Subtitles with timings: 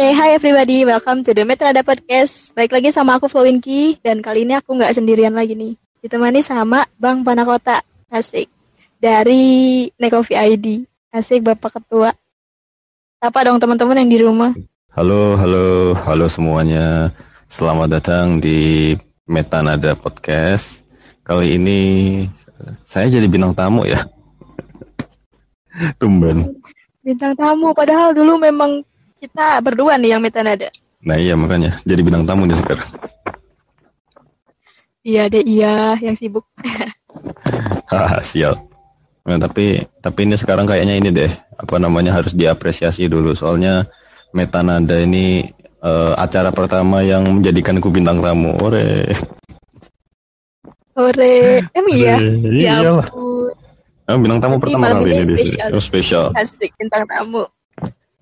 [0.00, 2.56] Oke, okay, hi everybody, welcome to the Metrada Podcast.
[2.56, 5.76] Baik lagi sama aku Flowinky, dan kali ini aku nggak sendirian lagi nih.
[6.00, 8.48] Ditemani sama Bang Panakota, asik.
[8.96, 12.16] Dari Nekovi ID, asik Bapak Ketua.
[13.20, 14.56] Apa dong teman-teman yang di rumah?
[14.96, 17.12] Halo, halo, halo semuanya.
[17.52, 18.96] Selamat datang di
[19.28, 20.80] Metanada Podcast.
[21.28, 21.80] Kali ini
[22.88, 24.00] saya jadi bintang tamu ya.
[26.00, 26.56] Tumben.
[27.04, 28.80] Bintang tamu, padahal dulu memang
[29.20, 30.72] kita berdua nih yang metanada.
[31.04, 32.88] Nah iya makanya jadi bintang tamu nih sekarang.
[35.04, 36.48] Iya deh iya yang sibuk.
[37.92, 38.56] Haha sial.
[39.28, 43.84] Nah, tapi tapi ini sekarang kayaknya ini deh apa namanya harus diapresiasi dulu soalnya
[44.32, 45.52] metanada ini
[45.84, 48.56] uh, acara pertama yang menjadikanku bintang tamu.
[48.64, 49.12] Ore.
[50.96, 51.64] Ore.
[51.76, 52.16] Emang iya?
[52.20, 52.74] Iya.
[52.80, 52.92] Ya
[54.10, 55.34] Oh, bintang tamu pertama kali ini.
[55.38, 55.68] Spesial.
[55.70, 56.24] Oh, spesial.
[56.34, 57.46] Asik bintang tamu.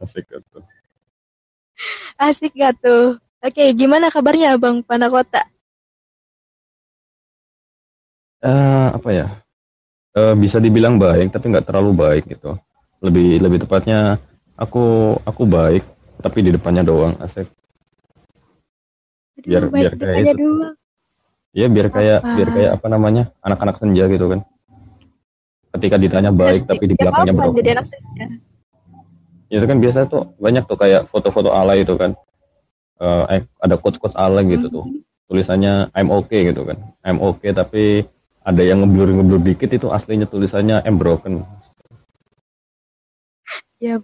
[0.05, 0.59] Asik gitu.
[2.27, 3.19] Asik gak tuh?
[3.39, 5.47] Oke, gimana kabarnya Bang Panakota?
[8.43, 9.27] Uh, apa ya?
[10.15, 12.59] Uh, bisa dibilang baik, tapi nggak terlalu baik gitu.
[12.99, 14.19] Lebih lebih tepatnya
[14.59, 15.87] aku aku baik,
[16.19, 17.47] tapi di depannya doang asik.
[19.39, 20.43] Biar biar kayak itu.
[20.43, 20.75] Doang.
[21.55, 22.35] Ya biar kayak apa?
[22.35, 24.41] biar kayak apa namanya anak-anak senja gitu kan.
[25.79, 27.55] Ketika ditanya baik, Pasti, tapi di belakangnya?
[27.55, 28.27] Jadi anak senja
[29.49, 32.17] itu kan biasa tuh banyak tuh kayak foto-foto ala itu kan.
[32.99, 34.85] Uh, ada quotes-quotes ala gitu tuh.
[34.85, 35.07] Mm-hmm.
[35.29, 36.79] tulisannya I'm okay gitu kan.
[37.05, 38.09] I'm okay tapi
[38.43, 41.45] ada yang ngeblur ngeblur dikit itu aslinya tulisannya I'm broken.
[43.79, 44.01] Ya.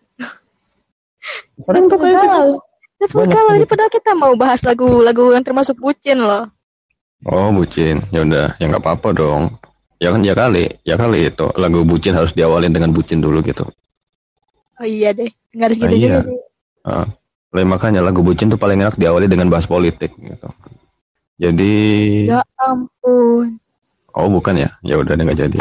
[1.58, 2.60] Sering tuh kayak gitu.
[3.04, 6.48] Level kalau ini padahal kita mau bahas lagu-lagu yang termasuk bucin loh.
[7.24, 9.42] Oh bucin, ya udah, ya nggak apa-apa dong.
[9.96, 11.48] Ya kan ya kali, ya kali itu.
[11.56, 13.64] Lagu bucin harus diawalin dengan bucin dulu gitu.
[14.82, 16.26] Oh iya deh, nggak harus gitu nah, juga iya.
[16.26, 16.38] sih.
[16.84, 17.06] Uh,
[17.62, 20.48] makanya lagu bucin tuh paling enak diawali dengan bahas politik gitu.
[21.38, 21.74] Jadi.
[22.30, 23.58] Ya ampun.
[24.14, 24.70] Oh bukan ya?
[24.82, 25.58] Ya udah nggak jadi.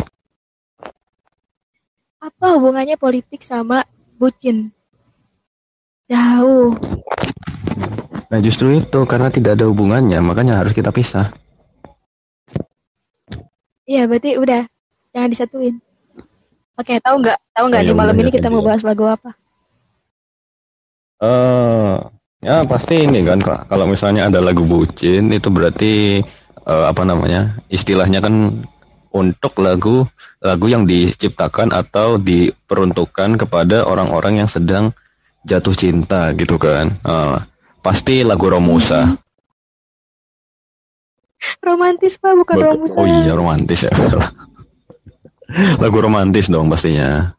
[2.24, 3.86] Apa hubungannya politik sama
[4.18, 4.74] bucin?
[6.10, 6.78] Jauh.
[8.30, 11.30] Nah justru itu karena tidak ada hubungannya makanya harus kita pisah.
[13.84, 14.66] Iya berarti udah
[15.14, 15.76] jangan disatuin.
[16.74, 17.38] Oke, tahu nggak?
[17.54, 19.38] Tahu nggak oh, di malam ini kita mau bahas lagu apa?
[21.22, 22.02] Eh, uh,
[22.42, 26.26] ya pasti ini kan kalau misalnya ada lagu bucin itu berarti
[26.66, 27.62] uh, apa namanya?
[27.70, 28.66] Istilahnya kan
[29.14, 30.10] untuk lagu
[30.42, 34.98] lagu yang diciptakan atau diperuntukkan kepada orang-orang yang sedang
[35.46, 36.98] jatuh cinta gitu kan.
[37.06, 37.38] Uh,
[37.86, 39.14] pasti lagu Romusa.
[41.62, 42.96] Romantis pak, bukan Romusa.
[42.98, 43.94] Oh iya romantis ya.
[45.82, 47.38] Lagu romantis dong pastinya.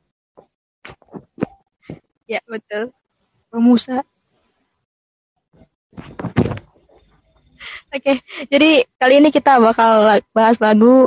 [2.30, 2.94] Ya betul.
[3.50, 4.02] Romusa.
[7.94, 8.18] Oke,
[8.50, 11.06] jadi kali ini kita bakal bahas lagu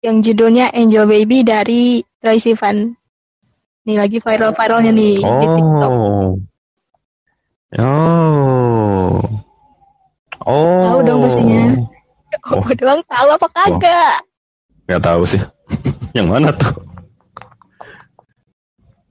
[0.00, 2.96] yang judulnya Angel Baby dari Troy Sivan.
[3.84, 5.36] Nih lagi viral-viralnya nih oh.
[5.36, 5.92] di TikTok.
[7.76, 9.20] Oh.
[10.48, 10.82] Oh.
[10.88, 11.62] Tahu dong pastinya.
[12.48, 14.20] Oh, oh doang tahu apa kagak?
[14.24, 14.88] Oh.
[14.88, 15.42] Gak tahu sih.
[16.16, 16.86] Yang mana tuh?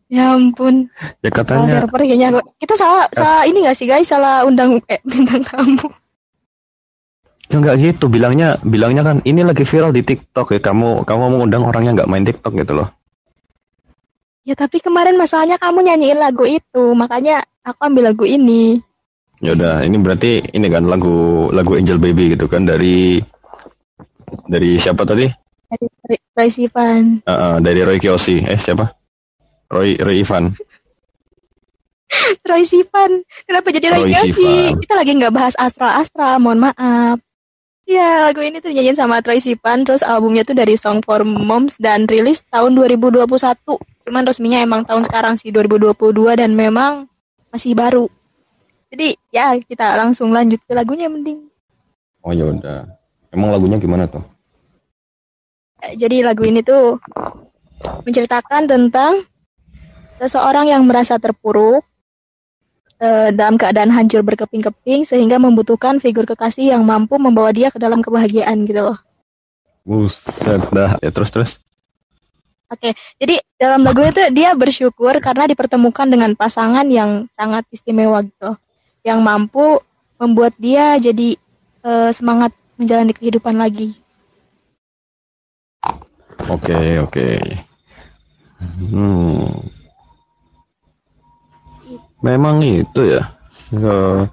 [0.06, 0.88] Ya ampun.
[1.26, 1.66] Ya katanya.
[1.66, 2.30] Salah server kayaknya
[2.62, 3.18] kita salah ya.
[3.20, 4.08] salah ini gak sih guys?
[4.08, 5.90] Salah undang eh, bintang tamu.
[7.46, 10.60] Ya nggak gitu, bilangnya bilangnya kan ini lagi viral di TikTok ya.
[10.62, 12.90] Kamu kamu mengundang orang yang nggak main TikTok gitu loh.
[14.46, 18.82] Ya tapi kemarin masalahnya kamu nyanyiin lagu itu, makanya aku ambil lagu ini.
[19.42, 23.22] Ya udah, ini berarti ini kan lagu lagu Angel Baby gitu kan dari
[24.50, 25.45] dari siapa tadi?
[26.36, 27.24] Roy Sivan.
[27.26, 28.44] Uh, uh, dari Roy Kiyoshi.
[28.46, 28.92] Eh siapa?
[29.72, 30.54] Roy Roy Ivan.
[32.50, 33.24] Roy Sivan.
[33.48, 34.54] Kenapa jadi Roy, Roy Kiyoshi?
[34.86, 36.38] Kita lagi nggak bahas Astra Astra.
[36.38, 37.18] Mohon maaf.
[37.86, 41.78] Ya, lagu ini tuh nyanyiin sama Troy Sivan, terus albumnya tuh dari Song for Moms
[41.78, 43.30] dan rilis tahun 2021.
[44.10, 45.94] Cuman resminya emang tahun sekarang sih 2022
[46.34, 47.06] dan memang
[47.54, 48.10] masih baru.
[48.90, 51.46] Jadi ya kita langsung lanjut ke lagunya mending.
[52.26, 52.90] Oh ya udah.
[53.30, 54.26] Emang lagunya gimana tuh?
[55.94, 56.98] Jadi lagu ini tuh
[57.86, 59.22] menceritakan tentang
[60.18, 61.86] seseorang yang merasa terpuruk
[62.98, 68.02] uh, dalam keadaan hancur berkeping-keping sehingga membutuhkan figur kekasih yang mampu membawa dia ke dalam
[68.02, 68.98] kebahagiaan gitu loh.
[69.86, 70.98] Buset dah.
[71.04, 71.52] Ya terus terus.
[72.66, 78.58] Oke, jadi dalam lagu itu dia bersyukur karena dipertemukan dengan pasangan yang sangat istimewa gitu,
[79.06, 79.78] yang mampu
[80.18, 81.38] membuat dia jadi
[81.86, 83.94] uh, semangat menjalani kehidupan lagi.
[86.46, 87.10] Oke, okay, oke.
[87.10, 87.42] Okay.
[88.66, 89.50] Hmm.
[92.26, 93.22] memang itu ya.
[93.70, 94.26] So,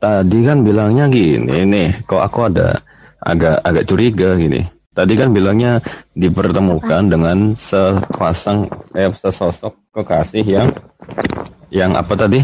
[0.00, 2.80] tadi kan bilangnya gini nih, kok aku ada
[3.20, 4.60] agak agak curiga gini.
[4.94, 5.80] Tadi kan bilangnya
[6.14, 10.68] dipertemukan dengan sepasang eh sesosok kekasih yang
[11.72, 12.40] yang apa tadi?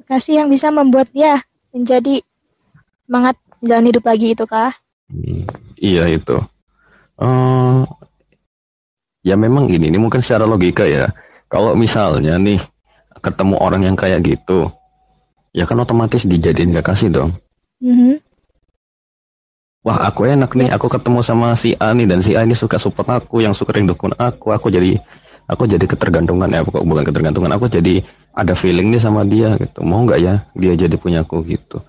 [0.00, 1.42] Kekasih yang bisa membuat dia
[1.74, 2.24] menjadi
[3.04, 4.72] semangat jalan hidup lagi itu kah?
[5.78, 6.36] Iya itu.
[7.14, 7.86] Uh,
[9.22, 11.10] ya memang gini, ini mungkin secara logika ya.
[11.46, 12.58] Kalau misalnya nih
[13.22, 14.68] ketemu orang yang kayak gitu,
[15.54, 17.30] ya kan otomatis dijadiin kekasih dong.
[17.78, 18.14] Mm -hmm
[19.84, 20.74] wah aku enak nih, yes.
[20.80, 23.76] aku ketemu sama si A nih dan si A ini suka support aku, yang suka
[23.76, 24.96] dukung aku, aku jadi
[25.44, 28.00] aku jadi ketergantungan ya, bukan ketergantungan, aku jadi
[28.32, 29.84] ada feeling nih sama dia gitu.
[29.84, 31.84] Mau nggak ya dia jadi punya aku gitu.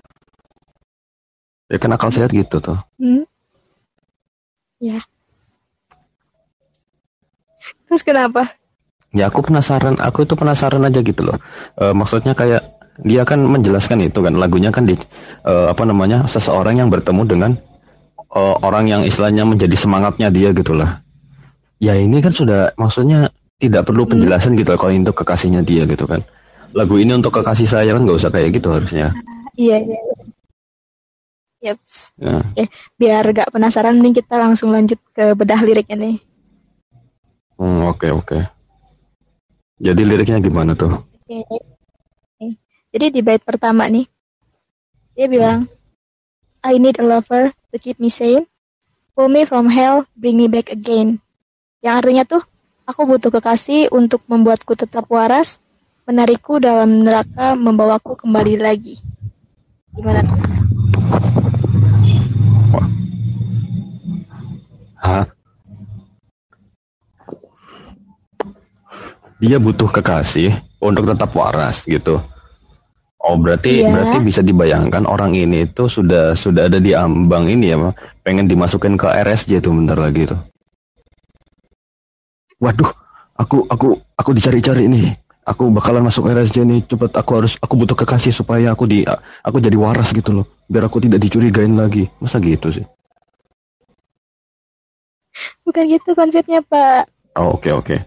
[1.66, 2.78] Ya kan akal sehat gitu tuh.
[2.98, 3.26] Hmm.
[4.78, 5.02] Ya.
[7.86, 8.54] Terus kenapa?
[9.14, 11.38] Ya aku penasaran, aku itu penasaran aja gitu loh.
[11.78, 12.62] E, maksudnya kayak
[13.02, 14.94] dia kan menjelaskan itu kan lagunya kan di
[15.42, 17.50] e, apa namanya seseorang yang bertemu dengan
[18.36, 21.00] uh, orang yang istilahnya menjadi semangatnya dia gitulah.
[21.80, 24.12] Ya ini kan sudah maksudnya tidak perlu hmm.
[24.16, 24.60] penjelasan hmm.
[24.64, 26.20] gitu kalau untuk kekasihnya dia gitu kan.
[26.76, 29.12] Lagu ini untuk kekasih saya kan nggak usah kayak gitu harusnya.
[29.56, 30.00] Iya iya.
[31.66, 32.14] Yaps.
[32.16, 32.46] Ya.
[32.54, 36.16] Eh, biar gak penasaran nih kita langsung lanjut ke bedah liriknya nih.
[37.58, 38.26] Hmm, oke okay, oke.
[38.26, 38.42] Okay.
[39.82, 41.02] Jadi liriknya gimana tuh?
[41.26, 41.42] Oke.
[41.42, 41.60] Okay.
[42.94, 44.06] Jadi di bait pertama nih
[45.16, 45.68] dia bilang
[46.60, 48.50] I need a lover to keep me sane.
[49.16, 51.24] Pull me from hell, bring me back again.
[51.80, 52.42] Yang artinya tuh,
[52.84, 55.56] aku butuh kekasih untuk membuatku tetap waras,
[56.04, 59.00] menarikku dalam neraka, membawaku kembali lagi.
[59.96, 60.36] Gimana tuh?
[65.06, 65.24] Hah?
[69.38, 72.18] Dia butuh kekasih untuk tetap waras gitu.
[73.26, 73.90] Oh berarti iya.
[73.90, 77.90] berarti bisa dibayangkan orang ini itu sudah sudah ada di ambang ini ya,
[78.22, 80.40] pengen dimasukin ke RSJ tuh bentar lagi tuh.
[82.62, 82.90] Waduh,
[83.36, 85.14] aku aku aku dicari-cari nih.
[85.46, 86.80] Aku bakalan masuk RSJ nih.
[86.86, 89.06] Cepet aku harus aku butuh kekasih supaya aku di
[89.46, 90.46] aku jadi waras gitu loh.
[90.66, 92.10] Biar aku tidak dicurigain lagi.
[92.18, 92.82] Masa gitu sih?
[95.64, 97.10] Bukan gitu konsepnya, Pak.
[97.36, 97.86] Oh, oke okay, oke.
[97.86, 98.00] Okay.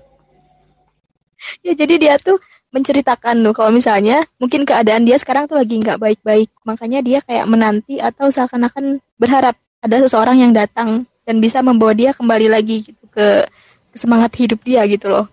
[1.64, 5.98] Ya jadi dia tuh menceritakan tuh kalau misalnya mungkin keadaan dia sekarang tuh lagi nggak
[5.98, 11.98] baik-baik makanya dia kayak menanti atau seakan-akan berharap ada seseorang yang datang dan bisa membawa
[11.98, 13.42] dia kembali lagi gitu ke,
[13.90, 15.26] ke semangat hidup dia gitu loh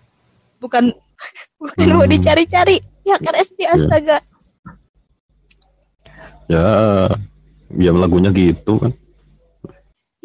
[0.57, 0.89] bukan
[1.61, 1.93] bukan hmm.
[1.93, 3.69] mau dicari-cari ya kan SD ya.
[3.77, 4.17] astaga
[6.49, 6.67] ya
[7.77, 8.91] ya lagunya gitu kan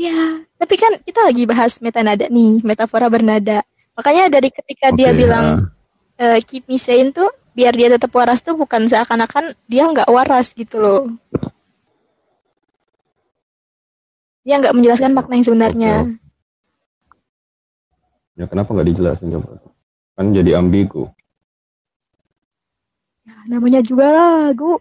[0.00, 0.41] ya
[0.72, 3.60] tapi kan kita lagi bahas metanada nih metafora bernada
[3.92, 5.20] makanya dari ketika okay, dia ya.
[5.20, 5.68] bilang
[6.16, 10.56] uh, keep me sane tuh biar dia tetap waras tuh bukan seakan-akan dia nggak waras
[10.56, 11.12] gitu loh.
[14.48, 15.92] Dia nggak menjelaskan makna yang sebenarnya.
[18.40, 19.60] Ya kenapa nggak dijelasin coba?
[20.16, 21.12] Kan jadi ambigu.
[23.28, 24.80] Ya, namanya juga lagu.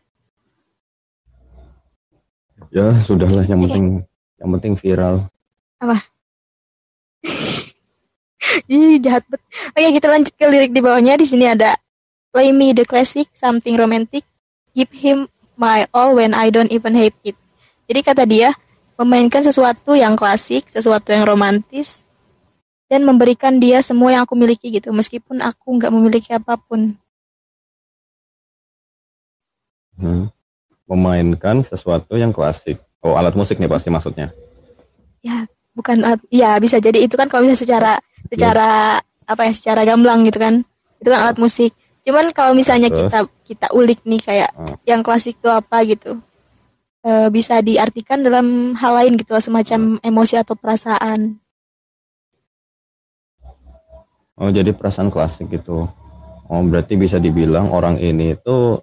[2.71, 4.07] Ya sudahlah yang penting
[4.39, 5.27] yang penting viral.
[5.81, 5.97] Apa?
[8.69, 9.45] Ih, jahat banget.
[9.73, 11.17] Oke, kita lanjut ke lirik di bawahnya.
[11.17, 11.77] Di sini ada
[12.31, 14.23] Play me the classic, something romantic.
[14.71, 15.27] Give him
[15.59, 17.35] my all when I don't even hate it.
[17.91, 18.55] Jadi kata dia,
[18.95, 22.07] memainkan sesuatu yang klasik, sesuatu yang romantis,
[22.87, 26.95] dan memberikan dia semua yang aku miliki gitu, meskipun aku nggak memiliki apa pun.
[29.99, 30.31] Hmm.
[30.87, 32.79] Memainkan sesuatu yang klasik.
[33.03, 34.31] Oh, alat musik nih pasti maksudnya.
[35.19, 39.31] Ya, bukan, ya bisa jadi itu kan kalau bisa secara secara yeah.
[39.31, 40.63] apa ya secara gamblang gitu kan
[41.01, 43.09] itu kan alat musik cuman kalau misalnya Terus?
[43.09, 44.77] kita kita ulik nih kayak uh.
[44.85, 46.17] yang klasik itu apa gitu
[47.05, 51.37] e, bisa diartikan dalam hal lain gitu semacam emosi atau perasaan
[54.37, 55.85] oh jadi perasaan klasik gitu
[56.49, 58.81] oh berarti bisa dibilang orang ini itu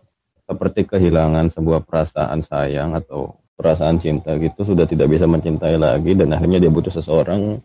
[0.49, 6.31] seperti kehilangan sebuah perasaan sayang atau perasaan cinta gitu sudah tidak bisa mencintai lagi dan
[6.31, 7.59] akhirnya dia butuh seseorang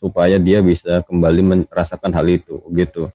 [0.00, 3.12] supaya dia bisa kembali merasakan hal itu gitu.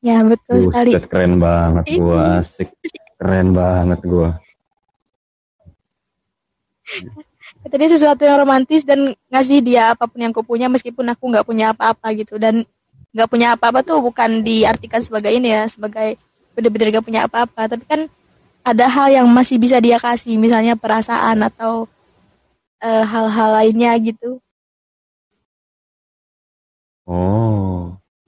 [0.00, 0.90] Ya betul Buset, sekali.
[1.04, 2.72] Keren banget gua, asik.
[3.20, 4.40] Keren banget gua.
[7.60, 11.76] Tadi sesuatu yang romantis dan ngasih dia apa pun yang kupunya meskipun aku nggak punya
[11.76, 12.64] apa-apa gitu dan
[13.12, 16.16] nggak punya apa-apa tuh bukan diartikan sebagai ini ya sebagai
[16.56, 18.00] bener-bener gak punya apa-apa tapi kan
[18.62, 21.88] ada hal yang masih bisa dia kasih misalnya perasaan atau
[22.80, 24.40] eh, hal-hal uh, lainnya gitu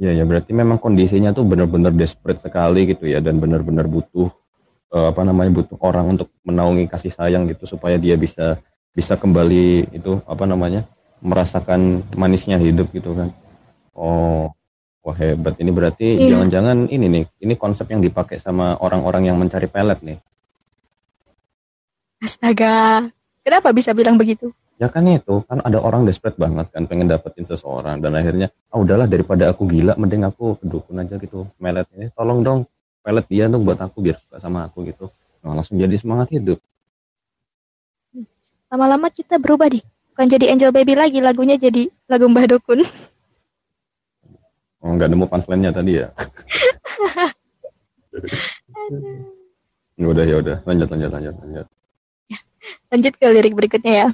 [0.02, 4.34] Ya ya berarti memang kondisinya tuh benar-benar desperate sekali gitu ya dan benar-benar butuh
[4.90, 8.58] uh, apa namanya butuh orang untuk menaungi kasih sayang gitu supaya dia bisa
[8.90, 10.90] bisa kembali itu apa namanya
[11.22, 13.30] merasakan manisnya hidup gitu kan.
[13.94, 14.50] Oh,
[15.02, 15.58] wah hebat.
[15.58, 16.38] Ini berarti iya.
[16.38, 20.18] jangan-jangan ini nih ini konsep yang dipakai sama orang-orang yang mencari pelet nih.
[22.22, 23.10] Astaga,
[23.42, 24.54] kenapa bisa bilang begitu?
[24.82, 28.82] ya kan itu kan ada orang desperate banget kan pengen dapetin seseorang dan akhirnya ah
[28.82, 32.10] udahlah daripada aku gila mending aku kedukun aja gitu melet ini.
[32.10, 32.66] Tolong dong
[32.98, 35.06] pelet dia dong buat aku biar suka sama aku gitu.
[35.42, 36.58] Nah, langsung jadi semangat hidup.
[38.74, 39.82] Lama-lama kita berubah deh.
[40.12, 42.82] Bukan jadi angel baby lagi lagunya jadi lagu mbah dukun
[44.82, 46.08] oh nggak nemu punchline-nya tadi ya
[50.00, 51.66] ya udah ya udah lanjut lanjut lanjut lanjut
[52.28, 52.38] ya,
[52.90, 54.08] lanjut ke lirik berikutnya ya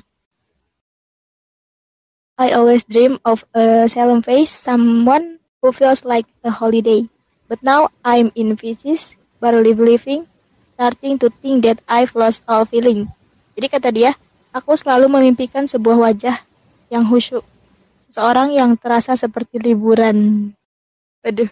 [2.39, 7.11] I always dream of a solemn face, someone who feels like a holiday.
[7.51, 10.31] But now I'm in pieces, barely living,
[10.79, 13.11] starting to think that I've lost all feeling.
[13.59, 14.15] Jadi kata dia,
[14.55, 16.39] aku selalu memimpikan sebuah wajah
[16.95, 17.43] yang khusyuk.
[18.07, 20.55] Seseorang yang terasa seperti liburan.
[21.27, 21.51] Waduh.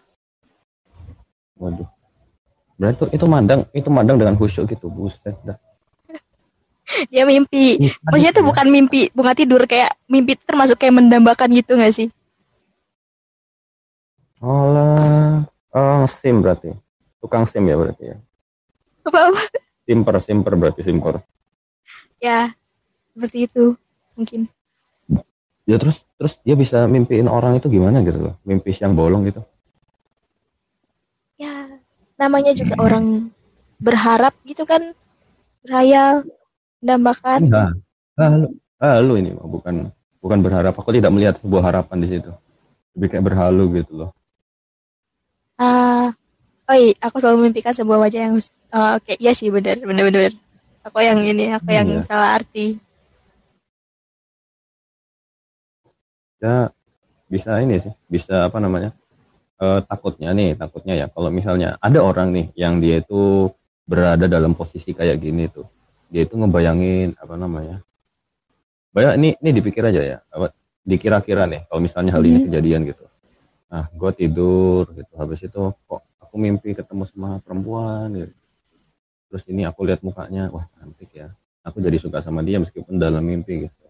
[1.58, 1.88] Waduh.
[2.76, 5.56] Berarti itu mandang, itu mandang dengan khusyuk gitu, buset dah.
[7.12, 7.80] Dia mimpi.
[8.04, 12.12] Maksudnya tuh bukan mimpi bunga tidur kayak mimpi termasuk kayak mendambakan gitu gak sih?
[14.44, 16.76] Olah, oh, sim berarti.
[17.24, 18.16] Tukang sim ya berarti ya?
[19.08, 19.40] Apa apa?
[19.88, 21.24] Simper simper berarti simper.
[22.20, 22.52] Ya
[23.16, 23.72] seperti itu
[24.12, 24.52] mungkin.
[25.64, 28.34] Ya terus terus dia bisa mimpiin orang itu gimana gitu loh?
[28.44, 29.42] Mimpi siang bolong gitu
[32.16, 33.28] namanya juga orang
[33.76, 34.96] berharap gitu kan
[35.68, 36.24] raya
[36.86, 37.40] Dambakan.
[37.48, 37.70] Enggak.
[38.16, 38.48] Halu,
[38.80, 40.74] halu ini bukan bukan berharap.
[40.76, 42.32] Aku tidak melihat sebuah harapan di situ.
[42.96, 44.10] Lebih kayak berhalu gitu loh.
[45.56, 49.16] Ah, uh, oh iya, aku selalu memimpikan sebuah wajah yang uh, oke, okay.
[49.16, 50.32] iya sih benar, benar benar.
[50.84, 52.04] Aku yang ini, aku yang iya.
[52.04, 52.76] salah arti.
[56.36, 56.68] Ya
[57.32, 58.92] bisa ini sih, bisa apa namanya?
[59.56, 61.06] Uh, takutnya nih, takutnya ya.
[61.08, 63.48] Kalau misalnya ada orang nih yang dia itu
[63.86, 65.64] berada dalam posisi kayak gini tuh
[66.10, 67.82] dia itu ngebayangin apa namanya
[68.90, 70.54] banyak ini ini dipikir aja ya apa
[70.86, 72.44] dikira-kira nih kalau misalnya hal ini mhm.
[72.50, 73.04] kejadian gitu.
[73.66, 78.34] Nah gue tidur gitu habis itu kok aku mimpi ketemu sama perempuan gitu.
[79.26, 81.28] Terus ini aku lihat mukanya wah cantik ya.
[81.66, 83.86] Aku jadi suka sama dia meskipun dalam mimpi gitu.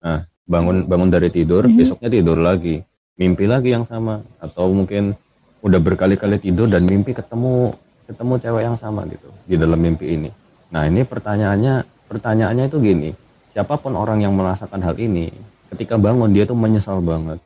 [0.00, 1.78] Nah bangun bangun dari tidur mm-hmm.
[1.78, 2.80] besoknya tidur lagi
[3.16, 5.16] mimpi lagi yang sama atau mungkin
[5.64, 7.74] udah berkali-kali tidur dan mimpi ketemu
[8.06, 10.30] ketemu cewek yang sama gitu di dalam mimpi ini
[10.70, 13.10] Nah ini pertanyaannya, pertanyaannya itu gini,
[13.50, 15.34] siapa pun orang yang merasakan hal ini,
[15.74, 17.42] ketika bangun dia tuh menyesal banget.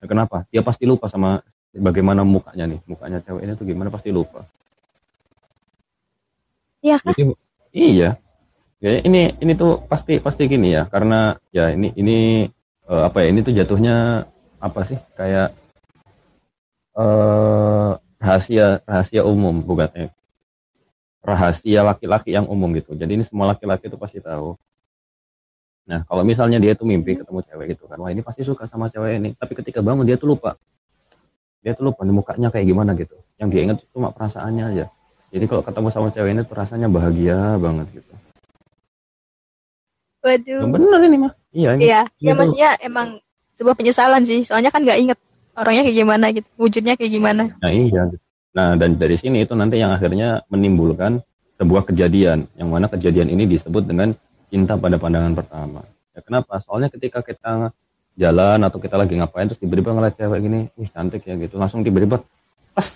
[0.00, 0.48] Nah, kenapa?
[0.48, 1.44] Dia pasti lupa sama
[1.76, 4.48] bagaimana mukanya nih, mukanya cewek ini tuh gimana pasti lupa.
[6.80, 7.12] Iya kan?
[7.12, 7.22] Jadi,
[7.76, 8.10] iya.
[8.78, 12.46] Ya, ini ini tuh pasti pasti gini ya, karena ya ini ini
[12.88, 13.34] uh, apa ya?
[13.34, 14.24] Ini tuh jatuhnya
[14.58, 14.98] apa sih?
[15.14, 15.54] Kayak
[16.98, 20.10] uh, rahasia rahasia umum bukan eh,
[21.22, 22.94] rahasia laki-laki yang umum gitu.
[22.98, 24.58] Jadi ini semua laki-laki itu pasti tahu.
[25.88, 28.92] Nah, kalau misalnya dia tuh mimpi ketemu cewek gitu kan, wah ini pasti suka sama
[28.92, 29.30] cewek ini.
[29.32, 30.60] Tapi ketika bangun dia tuh lupa.
[31.64, 33.16] Dia tuh lupa nih mukanya kayak gimana gitu.
[33.40, 34.86] Yang dia ingat cuma perasaannya aja.
[35.32, 38.12] Jadi kalau ketemu sama cewek ini tuh rasanya bahagia banget gitu.
[40.24, 40.60] Waduh.
[40.64, 41.32] Yang bener ini mah.
[41.56, 41.70] Iya.
[41.76, 42.00] Ini, iya.
[42.20, 43.24] Ya maksudnya emang
[43.58, 44.46] sebuah penyesalan sih.
[44.46, 45.18] Soalnya kan nggak inget
[45.58, 47.42] orangnya kayak gimana gitu, wujudnya kayak gimana.
[47.58, 48.06] Nah iya.
[48.54, 51.20] Nah, dan dari sini itu nanti yang akhirnya menimbulkan
[51.58, 54.14] sebuah kejadian, yang mana kejadian ini disebut dengan
[54.48, 55.82] cinta pada pandangan pertama.
[56.14, 56.62] Ya, kenapa?
[56.62, 57.74] Soalnya ketika kita
[58.18, 61.86] jalan atau kita lagi ngapain terus tiba-tiba ngeliat cewek gini, wih cantik ya gitu, langsung
[61.86, 62.22] tiba-tiba
[62.74, 62.86] pas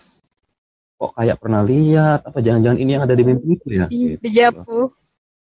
[0.98, 3.86] kok kayak pernah lihat apa jangan-jangan ini yang ada di mimpiku ya?
[3.90, 4.94] Iya, gitu.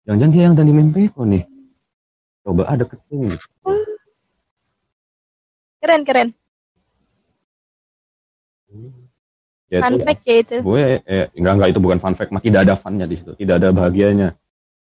[0.08, 1.44] Jangan-jangan dia yang ada di mimpiku nih.
[2.44, 3.38] Coba ada kecil.
[5.82, 6.30] Keren keren.
[9.72, 10.56] Ya, fun itu, fact ya itu.
[10.62, 13.56] Gue eh, enggak enggak itu bukan fun fact, mah tidak ada funnya di situ, tidak
[13.64, 14.36] ada bahagianya.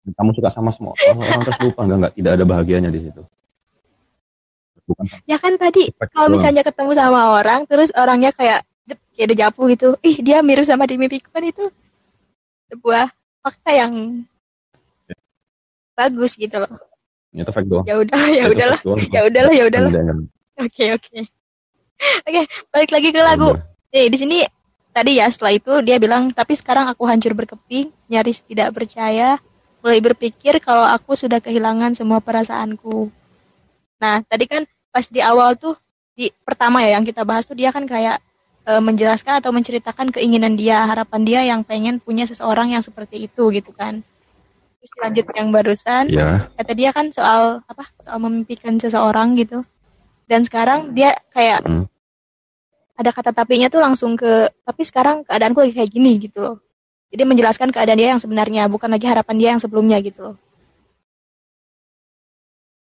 [0.02, 3.22] Kamu suka sama semua orang, orang terus lupa enggak enggak tidak ada bahagianya di situ.
[4.90, 5.06] Bukan.
[5.30, 8.66] Ya kan tadi kalau misalnya ketemu sama orang terus orangnya kayak
[9.14, 9.96] kayak ada japu gitu.
[10.02, 11.70] Ih, dia mirip sama di mimpiku kan itu
[12.74, 13.14] sebuah
[13.46, 14.26] fakta yang
[15.06, 15.16] ya.
[15.94, 16.74] bagus gitu loh.
[17.30, 17.86] Itu fact doang.
[17.86, 18.80] Ya udah, ya udahlah.
[19.14, 19.92] Ya udahlah, ya udahlah.
[20.62, 21.20] Oke, oke.
[22.26, 23.58] Oke, balik lagi ke lagu.
[23.94, 24.38] Nih, di sini
[24.94, 29.40] tadi ya setelah itu dia bilang tapi sekarang aku hancur berkeping nyaris tidak percaya
[29.80, 33.08] mulai berpikir kalau aku sudah kehilangan semua perasaanku
[34.04, 35.80] nah tadi kan pas di awal tuh
[36.12, 38.20] di pertama ya yang kita bahas tuh dia kan kayak
[38.66, 43.50] e, menjelaskan atau menceritakan keinginan dia, harapan dia yang pengen punya seseorang yang seperti itu
[43.50, 44.06] gitu kan.
[44.82, 46.50] Terus lanjut yang barusan, yeah.
[46.58, 47.86] kata dia kan soal apa?
[48.02, 49.62] Soal memimpikan seseorang gitu.
[50.32, 51.92] Dan sekarang dia kayak hmm.
[52.96, 56.58] ada kata tapinya tuh langsung ke tapi sekarang keadaanku lagi kayak gini gitu loh.
[57.12, 60.36] Jadi menjelaskan keadaan dia yang sebenarnya, bukan lagi harapan dia yang sebelumnya gitu loh.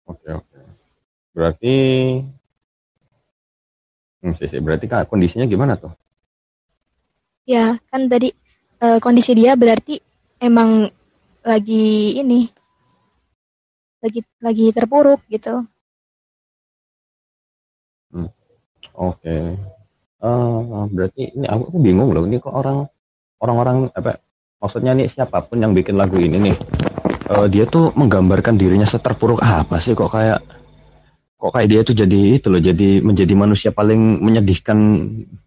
[0.09, 0.61] Oke, oke.
[1.37, 1.77] Berarti
[4.27, 4.59] Hmm, sih, sih.
[4.59, 5.95] Berarti kan kondisinya gimana tuh?
[7.47, 8.35] Ya, kan tadi
[8.83, 10.03] uh, kondisi dia berarti
[10.43, 10.91] emang
[11.47, 12.51] lagi ini
[14.03, 15.63] lagi lagi terpuruk gitu.
[18.13, 18.31] Hmm.
[18.97, 19.21] Oke.
[19.23, 19.45] Okay.
[20.17, 22.25] Uh, berarti ini aku, aku bingung loh.
[22.25, 22.89] Ini kok orang
[23.43, 24.19] orang-orang apa?
[24.59, 26.57] Maksudnya nih siapa pun yang bikin lagu ini nih,
[27.29, 29.93] uh, dia tuh menggambarkan dirinya seterpuruk apa sih?
[29.93, 30.41] Kok kayak
[31.37, 34.79] kok kayak dia itu jadi itu loh jadi menjadi manusia paling menyedihkan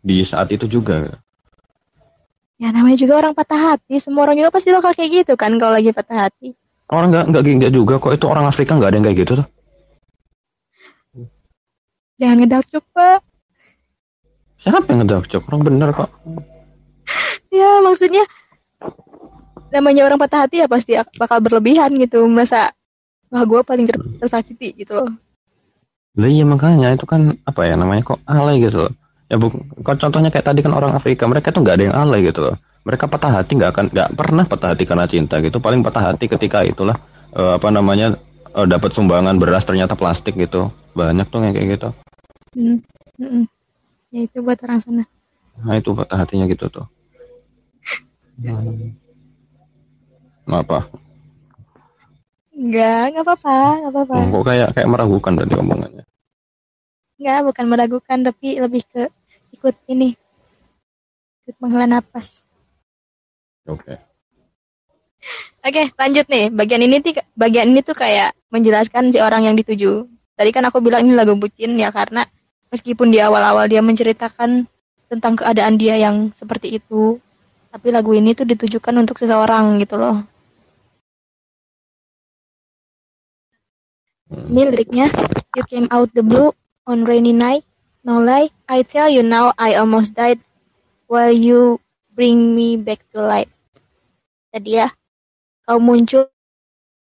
[0.05, 1.17] di saat itu juga
[2.61, 5.73] ya namanya juga orang patah hati semua orang juga pasti bakal kayak gitu kan kalau
[5.73, 6.53] lagi patah hati
[6.93, 9.47] orang nggak nggak nggak juga kok itu orang Afrika nggak ada yang kayak gitu tuh
[12.19, 13.23] jangan ngedakcuk pak
[14.59, 16.11] siapa yang ngedakcuk orang bener kok
[17.55, 18.27] ya maksudnya
[19.71, 22.75] namanya orang patah hati ya pasti bakal berlebihan gitu merasa
[23.31, 23.87] wah gue paling
[24.19, 24.99] tersakiti gitu
[26.19, 28.93] lah iya makanya itu kan apa ya namanya kok alay gitu loh.
[29.29, 29.53] Ya bu,
[29.85, 32.55] contohnya kayak tadi kan orang Afrika mereka tuh nggak ada yang alay gitu loh.
[32.83, 35.61] Mereka patah hati nggak akan nggak pernah patah hati karena cinta gitu.
[35.61, 36.97] Paling patah hati ketika itulah
[37.37, 38.17] uh, apa namanya
[38.57, 40.73] uh, dapat sumbangan beras ternyata plastik gitu.
[40.97, 41.89] Banyak tuh yang kayak gitu.
[42.55, 42.81] Hmm.
[43.19, 43.45] Hmm.
[44.09, 45.03] Ya itu buat orang sana.
[45.59, 46.87] Nah itu patah hatinya gitu tuh.
[48.39, 48.95] Hmm.
[50.49, 50.89] Apa?
[52.55, 54.15] Enggak, enggak apa-apa, enggak apa-apa.
[54.17, 56.03] Oh, kok kayak kayak meragukan berarti omongannya.
[57.19, 59.03] Enggak, bukan meragukan tapi lebih ke
[59.55, 60.15] ikut ini.
[61.45, 62.43] Ikut menghela nafas.
[63.69, 63.83] Oke.
[63.85, 63.97] Okay.
[65.59, 66.45] Oke, lanjut nih.
[66.49, 70.07] Bagian ini tuh bagian ini tuh kayak menjelaskan si orang yang dituju.
[70.39, 72.23] Tadi kan aku bilang ini lagu bucin ya karena
[72.69, 74.65] meskipun di awal-awal dia menceritakan
[75.09, 77.17] tentang keadaan dia yang seperti itu,
[77.69, 80.21] tapi lagu ini tuh ditujukan untuk seseorang gitu loh.
[84.29, 85.09] Ini liriknya,
[85.57, 86.53] You came out the blue
[86.85, 87.65] on rainy night.
[88.05, 90.37] No lie, I tell you now I almost died
[91.09, 91.81] while you
[92.13, 93.49] bring me back to life.
[94.53, 94.93] Tadi ya,
[95.65, 96.29] kau muncul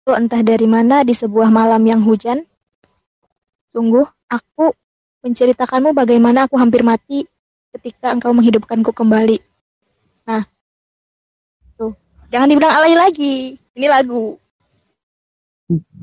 [0.07, 2.46] entah dari mana di sebuah malam yang hujan.
[3.74, 4.70] Sungguh, aku
[5.27, 7.27] menceritakanmu bagaimana aku hampir mati
[7.75, 9.43] ketika engkau menghidupkanku kembali.
[10.31, 10.47] Nah,
[11.75, 11.99] tuh,
[12.31, 13.59] jangan dibilang alay lagi.
[13.75, 14.39] Ini lagu.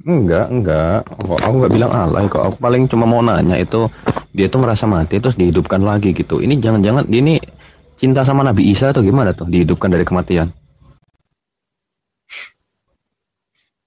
[0.03, 1.07] Enggak, enggak.
[1.07, 2.43] Kok aku enggak bilang alay kok.
[2.43, 3.87] Aku paling cuma mau nanya itu
[4.35, 6.43] dia tuh merasa mati terus dihidupkan lagi gitu.
[6.43, 7.39] Ini jangan-jangan ini
[7.95, 10.51] cinta sama Nabi Isa atau gimana tuh dihidupkan dari kematian?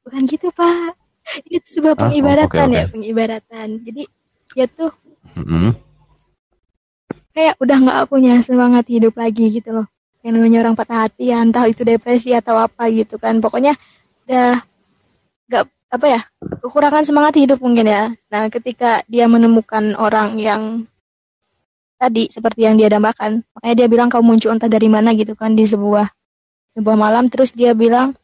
[0.08, 0.96] Bukan gitu, Pak.
[1.44, 2.80] Ini tuh sebuah pengibaratan ah, oh, okay, okay.
[2.80, 3.66] ya, pengibaratan.
[3.84, 4.02] Jadi
[4.54, 4.90] dia tuh
[5.36, 5.70] mm-hmm.
[7.36, 9.86] kayak udah nggak punya semangat hidup lagi gitu loh.
[10.24, 13.38] Yang namanya orang patah hati ya, entah itu depresi atau apa gitu kan.
[13.38, 13.78] Pokoknya
[14.26, 14.58] udah
[15.46, 16.20] nggak apa ya
[16.66, 18.10] kekurangan semangat hidup mungkin ya.
[18.32, 20.88] Nah ketika dia menemukan orang yang
[21.96, 25.54] tadi seperti yang dia dambakan, makanya dia bilang kau muncul entah dari mana gitu kan
[25.54, 26.10] di sebuah
[26.74, 27.30] sebuah malam.
[27.30, 28.18] Terus dia bilang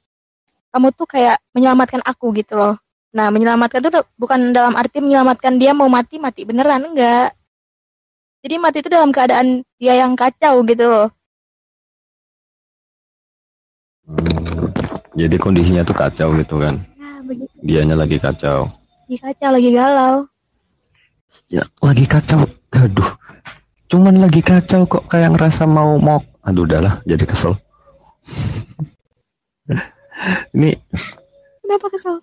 [0.74, 2.80] kamu tuh kayak menyelamatkan aku gitu loh.
[3.12, 7.36] Nah menyelamatkan tuh bukan dalam arti menyelamatkan dia mau mati mati beneran enggak.
[8.42, 11.08] Jadi mati itu dalam keadaan dia yang kacau gitu loh.
[14.02, 14.66] Hmm,
[15.14, 16.82] jadi kondisinya tuh kacau gitu kan?
[17.22, 17.54] begitu.
[17.62, 18.68] Dianya lagi kacau.
[19.06, 20.16] Lagi kacau, lagi galau.
[21.48, 22.44] Ya, lagi kacau.
[22.74, 23.10] Aduh.
[23.88, 26.20] Cuman lagi kacau kok kayak ngerasa mau mau.
[26.42, 27.54] Aduh, udahlah, jadi kesel.
[30.54, 30.74] ini
[31.62, 32.16] Kenapa kesel?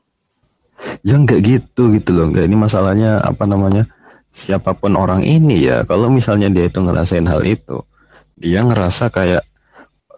[1.03, 2.31] Ya enggak gitu gitu loh.
[2.31, 3.83] Enggak ini masalahnya apa namanya?
[4.29, 7.81] Siapa pun orang ini ya, kalau misalnya dia itu ngerasain hal itu,
[8.37, 9.43] dia ngerasa kayak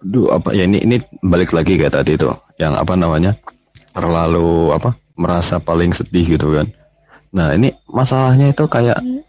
[0.02, 3.38] Duh apa ya ini ini balik lagi kayak tadi tuh yang apa namanya
[3.94, 6.68] terlalu apa merasa paling sedih gitu kan
[7.30, 9.22] nah ini masalahnya itu kayak hmm.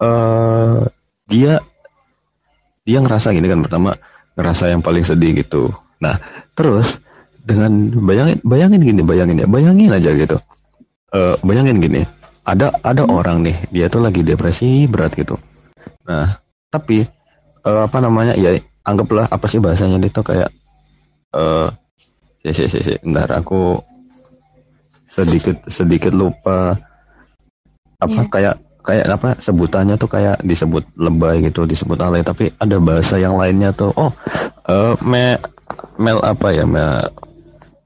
[0.00, 0.80] uh,
[1.28, 1.60] dia
[2.88, 3.90] dia ngerasa gini kan pertama
[4.34, 5.68] ngerasa yang paling sedih gitu
[6.00, 6.16] nah
[6.56, 6.98] terus
[7.44, 10.36] dengan bayangin bayangin gini bayangin ya bayangin aja gitu
[11.12, 12.02] uh, bayangin gini
[12.44, 13.12] ada ada hmm.
[13.12, 15.36] orang nih dia tuh lagi depresi berat gitu
[16.08, 16.40] nah
[16.72, 17.04] tapi
[17.64, 20.52] uh, apa namanya ya anggaplah apa sih bahasanya itu kayak
[21.32, 21.68] uh,
[22.44, 22.94] si si si.
[23.00, 23.80] Bentar, aku
[25.08, 26.76] sedikit sedikit lupa
[28.02, 28.28] apa yeah.
[28.28, 28.54] kayak
[28.84, 33.72] kayak apa sebutannya tuh kayak disebut lebay gitu disebut alay tapi ada bahasa yang lainnya
[33.72, 34.12] tuh oh
[34.68, 35.40] uh, me
[35.96, 36.82] mel apa ya me,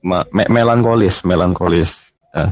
[0.02, 1.94] me, me melankolis melankolis.
[2.34, 2.46] Ya.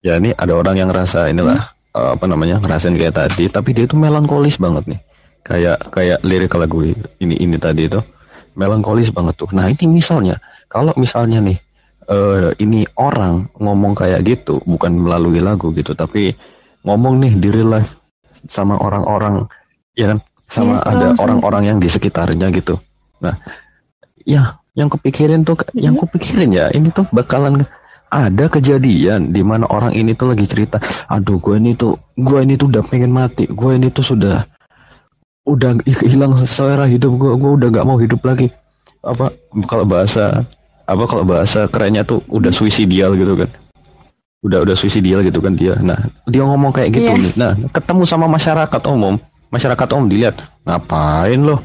[0.00, 1.98] ya ini ada orang yang rasa inilah hmm.
[1.98, 5.00] uh, apa namanya ngerasain kayak tadi tapi dia tuh melankolis banget nih.
[5.40, 6.84] Kayak kayak lirik lagu
[7.20, 8.00] ini ini tadi itu.
[8.56, 9.50] Melankolis banget tuh.
[9.54, 10.36] Nah ini misalnya
[10.68, 11.58] kalau misalnya nih
[12.10, 16.34] uh, ini orang ngomong kayak gitu bukan melalui lagu gitu tapi
[16.84, 17.92] ngomong nih di real life
[18.48, 19.44] sama orang-orang
[19.96, 20.18] ya kan?
[20.50, 22.74] Sama ya, ada orang-orang yang di sekitarnya gitu.
[23.22, 23.38] Nah
[24.26, 25.84] ya yang kepikirin tuh mm-hmm.
[25.84, 27.60] yang kepikirin ya ini tuh bakalan
[28.10, 32.56] ada kejadian di mana orang ini tuh lagi cerita aduh gue ini tuh gue ini
[32.56, 34.42] tuh udah pengen mati gue ini tuh sudah
[35.46, 38.50] udah hilang selera hidup gue gue udah gak mau hidup lagi
[39.06, 39.30] apa
[39.68, 40.42] kalau bahasa
[40.90, 43.50] apa kalau bahasa kerennya tuh udah suicidal gitu kan
[44.40, 45.76] udah udah suicidal gitu kan dia.
[45.84, 47.20] Nah, dia ngomong kayak gitu yeah.
[47.20, 47.32] nih.
[47.36, 49.20] Nah, ketemu sama masyarakat umum,
[49.52, 51.60] masyarakat umum dilihat, ngapain loh?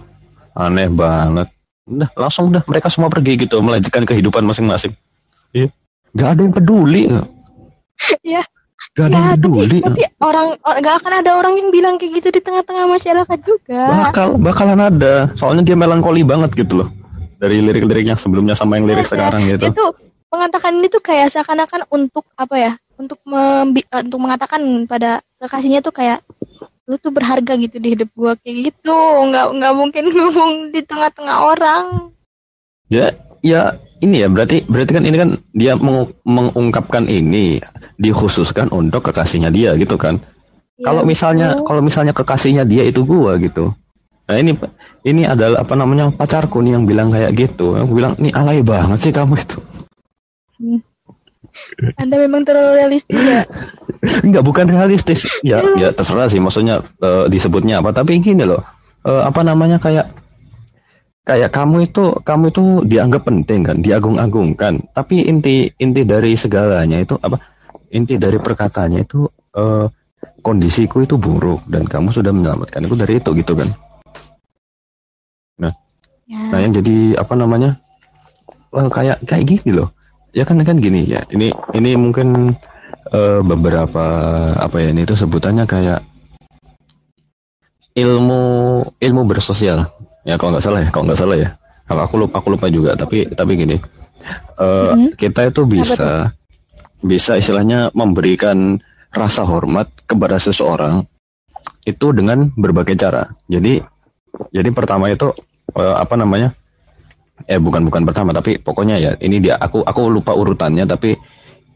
[0.55, 1.47] Aneh banget.
[1.85, 4.97] Udah, langsung udah mereka semua pergi gitu, melanjutkan kehidupan masing-masing.
[5.53, 5.69] Iya.
[6.17, 7.03] Gak ada yang peduli.
[8.25, 8.41] Iya.
[8.95, 9.77] Gak ada ya, yang peduli.
[9.79, 13.39] Tapi, tapi orang, orang gak akan ada orang yang bilang kayak gitu di tengah-tengah masyarakat
[13.45, 13.81] juga.
[14.09, 15.29] Bakal bakalan ada.
[15.37, 16.89] Soalnya dia melankoli banget gitu loh.
[17.37, 19.69] Dari lirik-lirik yang sebelumnya sama yang lirik ya, sekarang gitu.
[19.69, 19.85] Itu
[20.33, 25.83] mengatakan ini tuh kayak seakan-akan untuk apa ya untuk membi eh, untuk mengatakan pada kekasihnya
[25.83, 26.23] tuh kayak
[26.85, 28.37] lu tuh berharga gitu di hidup gua.
[28.39, 28.97] Kayak gitu.
[29.29, 31.85] Nggak nggak mungkin ngomong di tengah-tengah orang.
[32.89, 37.57] Ya ya ini ya berarti berarti kan ini kan dia meng, mengungkapkan ini
[37.97, 40.21] dikhususkan untuk kekasihnya dia gitu kan.
[40.77, 43.73] Ya, kalau misalnya kalau misalnya kekasihnya dia itu gua gitu.
[44.25, 44.57] Nah ini
[45.05, 47.77] ini adalah apa namanya pacarku nih yang bilang kayak gitu.
[47.77, 49.59] Aku bilang ini alay banget sih kamu itu.
[50.57, 50.79] Hmm.
[52.01, 53.43] Anda memang terlalu realistis ya?
[54.25, 55.25] Enggak, bukan realistis.
[55.41, 57.95] Ya, ya terserah sih maksudnya uh, disebutnya apa.
[57.95, 58.61] Tapi gini loh,
[59.07, 60.11] uh, apa namanya kayak
[61.25, 64.73] kayak kamu itu kamu itu dianggap penting kan, diagung-agungkan.
[64.93, 67.39] Tapi inti inti dari segalanya itu apa?
[67.95, 69.87] Inti dari perkataannya itu uh,
[70.43, 73.69] kondisiku itu buruk dan kamu sudah menyelamatkan itu dari itu gitu kan.
[75.55, 75.73] Nah,
[76.27, 76.39] ya.
[76.51, 77.79] nah yang jadi apa namanya?
[78.75, 79.95] Uh, kayak kayak gini loh
[80.35, 82.59] ya kan kan gini ya ini ini mungkin
[83.15, 84.05] uh, beberapa
[84.59, 86.03] apa ya ini itu sebutannya kayak
[87.95, 88.43] ilmu
[88.99, 89.87] ilmu bersosial.
[90.27, 91.49] Ya kalau nggak salah ya kalau nggak salah ya.
[91.87, 93.77] Kalau aku lupa aku lupa juga tapi tapi gini
[94.59, 95.09] uh, mm-hmm.
[95.15, 96.33] kita itu bisa
[97.05, 98.81] bisa istilahnya memberikan
[99.13, 101.05] rasa hormat kepada seseorang
[101.85, 103.29] itu dengan berbagai cara.
[103.47, 103.79] Jadi
[104.51, 105.31] jadi pertama itu
[105.77, 106.57] uh, apa namanya
[107.43, 109.59] eh bukan bukan pertama tapi pokoknya ya ini dia.
[109.59, 111.15] Aku aku lupa urutannya tapi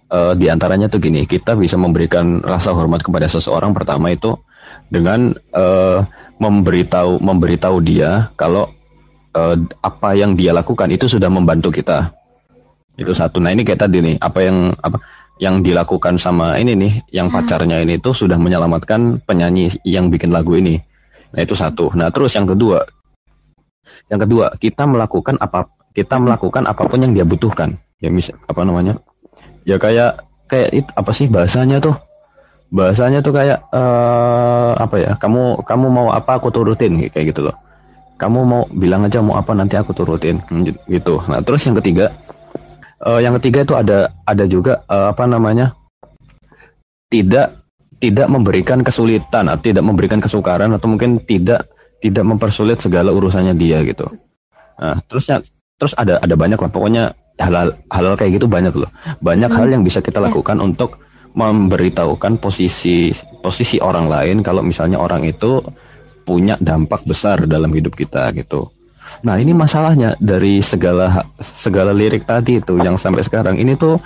[0.10, 4.36] uh, di antaranya tuh gini kita bisa memberikan rasa hormat kepada seseorang pertama itu
[4.88, 6.02] dengan uh,
[6.40, 8.72] memberitahu memberitahu dia kalau
[9.36, 12.10] uh, apa yang dia lakukan itu sudah membantu kita.
[13.00, 13.40] Itu satu.
[13.40, 15.00] Nah ini kayak tadi nih apa yang apa
[15.40, 17.36] yang dilakukan sama ini nih yang hmm.
[17.40, 20.76] pacarnya ini tuh sudah menyelamatkan penyanyi yang bikin lagu ini.
[21.32, 21.96] Nah itu satu.
[21.96, 22.84] Nah terus yang kedua
[24.10, 27.78] yang kedua, kita melakukan apa kita melakukan apa pun yang dia butuhkan.
[28.02, 28.98] Ya mis apa namanya?
[29.66, 31.94] Ya kayak kayak itu apa sih bahasanya tuh?
[32.70, 35.12] Bahasanya tuh kayak uh, apa ya?
[35.18, 37.56] Kamu kamu mau apa aku turutin kayak gitu loh.
[38.20, 40.42] Kamu mau bilang aja mau apa nanti aku turutin
[40.90, 41.24] gitu.
[41.30, 42.12] Nah, terus yang ketiga
[43.06, 45.78] uh, yang ketiga itu ada ada juga uh, apa namanya?
[47.10, 47.58] tidak
[47.98, 51.66] tidak memberikan kesulitan atau tidak memberikan kesukaran atau mungkin tidak
[52.00, 54.08] tidak mempersulit segala urusannya dia gitu.
[54.80, 55.44] Nah, terusnya
[55.80, 57.04] terus ada ada banyak lah pokoknya
[57.40, 58.92] hal hal kayak gitu banyak loh.
[59.24, 59.58] Banyak hmm.
[59.60, 60.32] hal yang bisa kita iya.
[60.32, 60.68] lakukan yeah.
[60.68, 65.62] untuk memberitahukan posisi posisi orang lain kalau misalnya orang itu
[66.26, 68.70] punya dampak besar dalam hidup kita gitu.
[69.26, 73.98] Nah ini masalahnya dari segala segala lirik tadi itu yang sampai sekarang ini tuh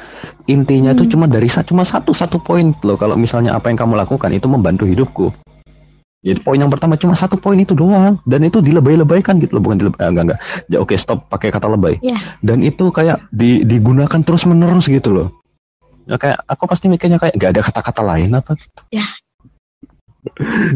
[0.49, 0.99] intinya hmm.
[1.03, 4.47] tuh cuma dari cuma satu satu poin loh kalau misalnya apa yang kamu lakukan itu
[4.49, 5.27] membantu hidupku.
[6.23, 9.77] Jadi poin yang pertama cuma satu poin itu doang dan itu dilebay-lebaykan gitu loh bukan
[9.83, 10.39] dilebay, eh, enggak enggak.
[10.71, 11.99] Ya oke stop pakai kata lebay.
[11.99, 12.39] Yeah.
[12.39, 15.27] Dan itu kayak di, digunakan terus menerus gitu loh.
[16.07, 18.81] Ya kayak aku pasti mikirnya kayak nggak ada kata-kata lain apa gitu.
[18.95, 19.05] Ya.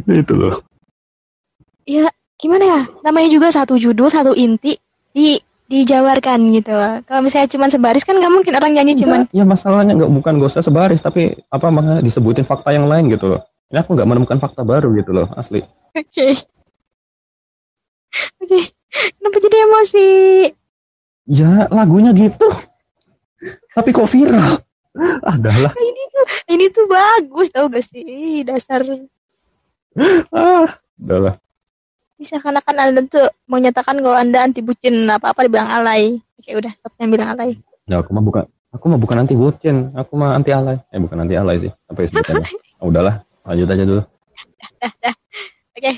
[0.20, 0.60] itu loh.
[1.88, 2.82] Ya gimana ya?
[3.08, 4.76] Namanya juga satu judul satu inti
[5.16, 5.40] di
[5.72, 7.00] dijawarkan gitu loh.
[7.08, 9.24] Kalau misalnya cuma sebaris kan nggak mungkin orang nyanyi cuma.
[9.32, 13.32] Ya masalahnya nggak bukan gak usah sebaris tapi apa makanya disebutin fakta yang lain gitu
[13.32, 13.48] loh.
[13.68, 15.64] Ini aku nggak menemukan fakta baru gitu loh, asli.
[15.94, 16.08] Oke.
[16.08, 16.32] Okay.
[18.42, 18.48] Oke.
[18.48, 18.64] Okay.
[19.20, 20.08] Kenapa jadi emosi?
[21.28, 22.48] Ya, lagunya gitu.
[23.76, 24.64] Tapi kok viral?
[25.28, 25.76] Adalah.
[25.76, 28.84] Ini tuh ini tuh bagus tau gak sih dasar
[30.32, 31.36] ah udahlah
[32.18, 36.50] bisa karena kan anda tuh menyatakan kalau anda anti bucin apa apa dibilang alay oke
[36.50, 40.18] udah stop yang bilang alay ya aku mah bukan aku mah bukan anti bucin aku
[40.18, 42.50] mah anti alay eh bukan anti alay sih apa ya sebutannya
[42.82, 43.16] ah, udahlah
[43.48, 44.04] lanjut aja dulu
[45.78, 45.94] oke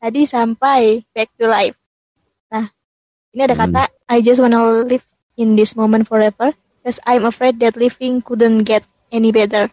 [0.00, 1.76] tadi sampai back to life
[2.48, 2.72] nah
[3.36, 3.62] ini ada hmm.
[3.68, 5.04] kata I just wanna live
[5.36, 9.68] in this moment forever because I'm afraid that living couldn't get any better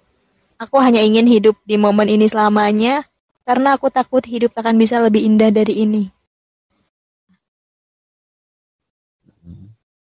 [0.60, 3.06] aku hanya ingin hidup di momen ini selamanya
[3.48, 6.12] karena aku takut hidup akan bisa lebih indah dari ini.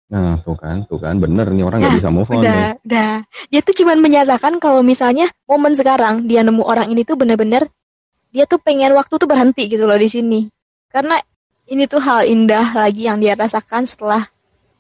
[0.08, 2.40] Nah, tuh kan, tuh kan, bener nih orang nggak nah, bisa move on.
[2.40, 3.14] Udah, udah.
[3.52, 7.68] Dia tuh cuma menyatakan kalau misalnya momen sekarang dia nemu orang ini tuh bener-bener
[8.32, 10.40] dia tuh pengen waktu tuh berhenti gitu loh di sini.
[10.88, 11.20] Karena
[11.68, 14.32] ini tuh hal indah lagi yang dia rasakan setelah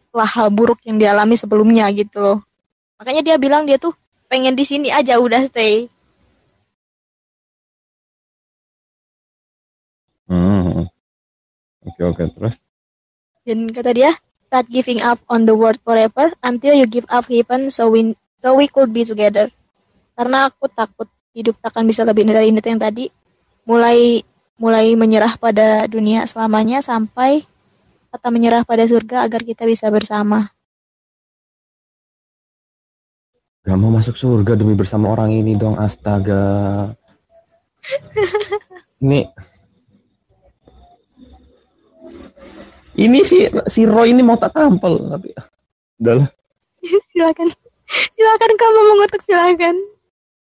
[0.08, 2.40] setelah hal buruk yang dialami sebelumnya gitu loh.
[2.96, 3.92] Makanya dia bilang dia tuh
[4.32, 5.92] pengen di sini aja udah stay.
[10.28, 10.88] Hmm.
[11.88, 12.56] Oke oke terus.
[13.48, 14.12] Dan kata dia,
[14.48, 18.56] start giving up on the world forever until you give up heaven so we so
[18.56, 19.52] we could be together.
[20.16, 23.12] Karena aku takut hidup takkan bisa lebih dari ini yang tadi.
[23.68, 24.24] Mulai
[24.58, 27.44] mulai menyerah pada dunia selamanya sampai
[28.10, 30.50] kata menyerah pada surga agar kita bisa bersama.
[33.68, 36.96] Gak mau masuk surga demi bersama orang ini dong, astaga.
[39.04, 39.28] ini
[42.98, 45.34] ini si si Roy ini mau tak tampil tapi
[46.02, 46.26] udah
[47.14, 47.48] silakan.
[47.88, 49.76] Silakan kamu mengutuk silakan.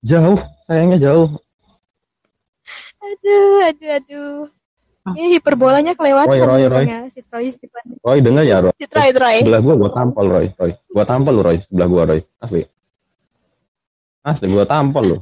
[0.02, 1.30] Jauh sayangnya jauh.
[3.04, 4.38] Aduh aduh aduh.
[5.06, 6.86] Ini hiperbolanya kelewatan Roy Roy Roy.
[7.14, 7.66] si Roy si
[8.02, 8.18] Roy.
[8.26, 8.74] Dengar ya Roy?
[8.74, 9.38] Si Roy Roy.
[9.46, 10.48] sebelah gua gua tampol Roy.
[10.58, 10.72] Roy.
[10.90, 11.58] Gua tampol Roy.
[11.70, 12.20] Sebelah gua Roy.
[12.42, 12.66] Asli.
[14.26, 15.18] Asli gua tampol lo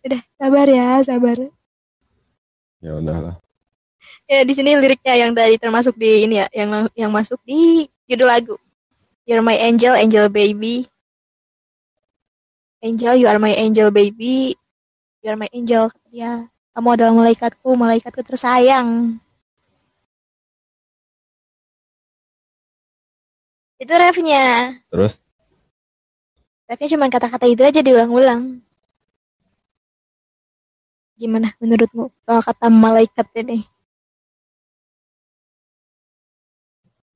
[0.00, 1.36] udah sabar ya sabar.
[2.80, 3.36] Ya udahlah
[4.30, 8.30] ya di sini liriknya yang tadi termasuk di ini ya yang yang masuk di judul
[8.30, 8.54] lagu
[9.30, 10.90] You're my angel, angel baby.
[12.82, 14.58] Angel, you are my angel baby.
[15.22, 15.86] You are my angel.
[16.10, 19.22] Ya, kamu adalah malaikatku, malaikatku tersayang.
[23.78, 24.82] Itu refnya.
[24.90, 25.14] Terus?
[26.66, 28.58] Refnya cuma kata-kata itu aja diulang-ulang.
[31.14, 33.62] Gimana menurutmu soal kata malaikat ini?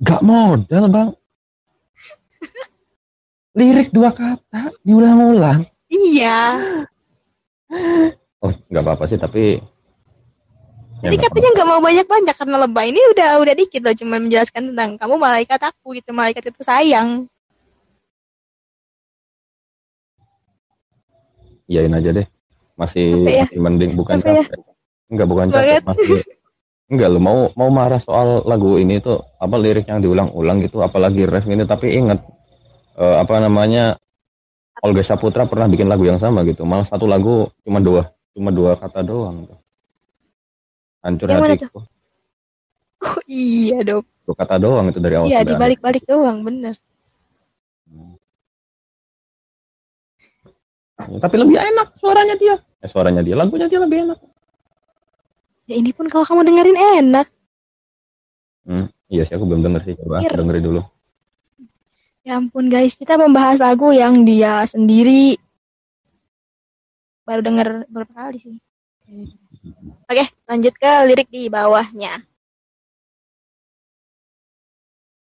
[0.04, 1.08] Gak modal bang.
[3.54, 5.64] Lirik dua kata diulang-ulang.
[5.88, 6.60] Iya.
[8.44, 9.62] Oh nggak apa-apa sih tapi.
[11.00, 14.72] Jadi ya, katanya nggak mau banyak-banyak karena lebay ini udah udah dikit loh cuma menjelaskan
[14.72, 17.24] tentang kamu malaikat aku gitu malaikat itu sayang.
[21.64, 22.26] Iyain aja deh.
[22.74, 23.46] Masih, ya?
[23.46, 24.50] masih mending bukan capek.
[24.52, 24.60] Ya?
[25.08, 26.20] Enggak bukan capek masih
[26.84, 31.24] Enggak lo mau mau marah soal lagu ini tuh apa lirik yang diulang-ulang gitu apalagi
[31.24, 32.20] ref ini tapi ingat
[33.00, 33.96] uh, apa namanya
[34.84, 38.76] Olga Saputra pernah bikin lagu yang sama gitu malah satu lagu cuma dua cuma dua
[38.76, 39.56] kata doang tuh.
[41.00, 41.80] hancur yang hatiku.
[43.00, 46.76] Oh iya dong dua kata doang itu dari awal iya dibalik-balik doang bener.
[47.88, 48.16] Hmm.
[51.16, 52.60] tapi lebih enak suaranya dia.
[52.84, 54.20] Eh suaranya dia lagunya dia lebih enak
[55.64, 57.26] Ya ini pun kalau kamu dengerin enak.
[58.68, 60.36] Hmm, iya sih aku belum denger sih, coba Kira.
[60.36, 60.80] dengerin dulu.
[62.24, 65.36] Ya ampun guys, kita membahas lagu yang dia sendiri
[67.24, 68.56] baru denger berapa kali sih.
[70.08, 72.24] Oke, lanjut ke lirik di bawahnya.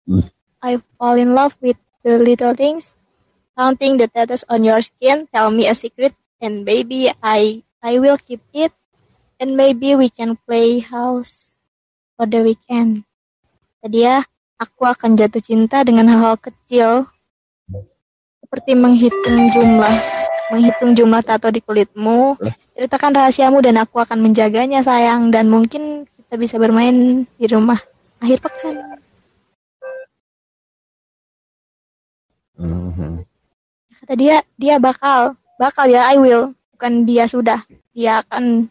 [0.08, 0.28] Hmm.
[0.64, 2.96] I fall in love with the little things,
[3.56, 5.28] counting the tattoos on your skin.
[5.32, 8.72] Tell me a secret, and baby, I I will keep it
[9.40, 11.60] and maybe we can play house
[12.16, 13.04] for the weekend.
[13.84, 14.24] Tadi ya,
[14.58, 17.06] aku akan jatuh cinta dengan hal-hal kecil
[18.46, 19.96] seperti menghitung jumlah
[20.54, 22.38] menghitung jumlah tato di kulitmu.
[22.76, 27.80] Ceritakan rahasiamu dan aku akan menjaganya sayang dan mungkin kita bisa bermain di rumah
[28.20, 28.76] akhir pekan.
[32.56, 33.14] Mm-hmm.
[34.06, 37.64] Kata dia, dia bakal, bakal ya I will, bukan dia sudah.
[37.96, 38.68] Dia akan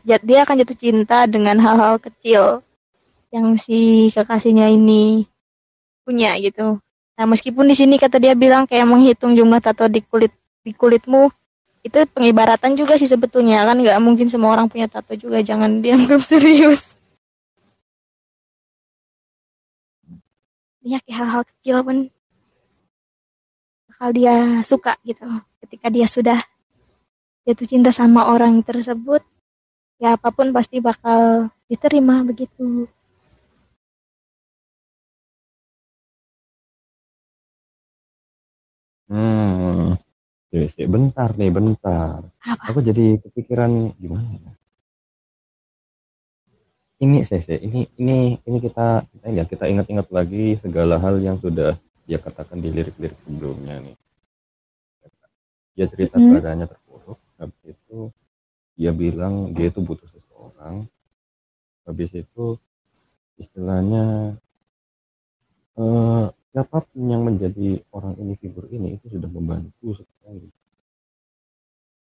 [0.00, 2.64] dia akan jatuh cinta dengan hal-hal kecil
[3.28, 5.28] yang si kekasihnya ini
[6.06, 6.80] punya gitu.
[7.16, 10.32] Nah meskipun di sini kata dia bilang kayak menghitung jumlah tato di kulit
[10.64, 11.28] di kulitmu
[11.84, 16.20] itu pengibaratan juga sih sebetulnya kan nggak mungkin semua orang punya tato juga jangan dianggap
[16.30, 16.96] serius.
[20.86, 21.96] Ya kayak hal-hal kecil pun
[23.90, 25.24] bakal dia suka gitu
[25.66, 26.38] ketika dia sudah
[27.48, 29.24] jatuh cinta sama orang tersebut
[30.02, 32.88] ya apa pun pasti bakal diterima begitu
[39.10, 39.94] Hmm,
[40.50, 42.20] sih, bentar nih, bentar.
[42.42, 42.62] Apa?
[42.74, 44.52] Aku jadi kepikiran gimana ya?
[46.96, 51.76] Ini Sese, ini ini ini kita kita ya kita ingat-ingat lagi segala hal yang sudah
[52.08, 53.96] dia katakan di lirik-lirik sebelumnya nih.
[55.76, 58.08] Dia cerita mm keadaannya terpuruk, habis itu
[58.76, 60.84] dia bilang dia itu butuh seseorang.
[61.88, 62.60] Habis itu
[63.40, 64.36] istilahnya
[65.80, 70.48] uh, siapa pun yang menjadi orang ini figur ini itu sudah membantu sekali.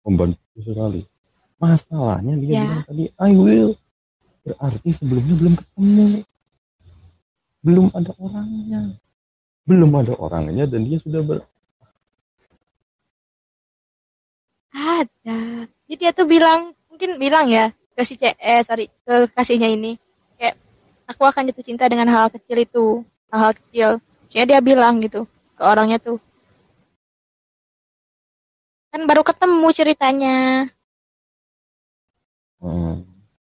[0.05, 1.01] Membantu sekali.
[1.61, 2.65] Masalahnya dia yeah.
[2.65, 3.73] bilang tadi I will.
[4.45, 6.07] Berarti sebelumnya belum ketemu.
[7.61, 8.83] Belum ada orangnya.
[9.69, 11.39] Belum ada orangnya dan dia sudah ber
[15.01, 19.67] ada jadi dia tuh bilang mungkin bilang ya ke si CS eh, sorry ke kasihnya
[19.75, 19.99] ini
[20.39, 20.55] kayak
[21.11, 22.85] aku akan jatuh cinta dengan hal kecil itu
[23.35, 23.91] hal, -hal kecil
[24.31, 25.27] Maksudnya dia bilang gitu
[25.59, 26.23] ke orangnya tuh.
[28.95, 30.37] Kan baru ketemu ceritanya.
[32.63, 33.03] Hmm,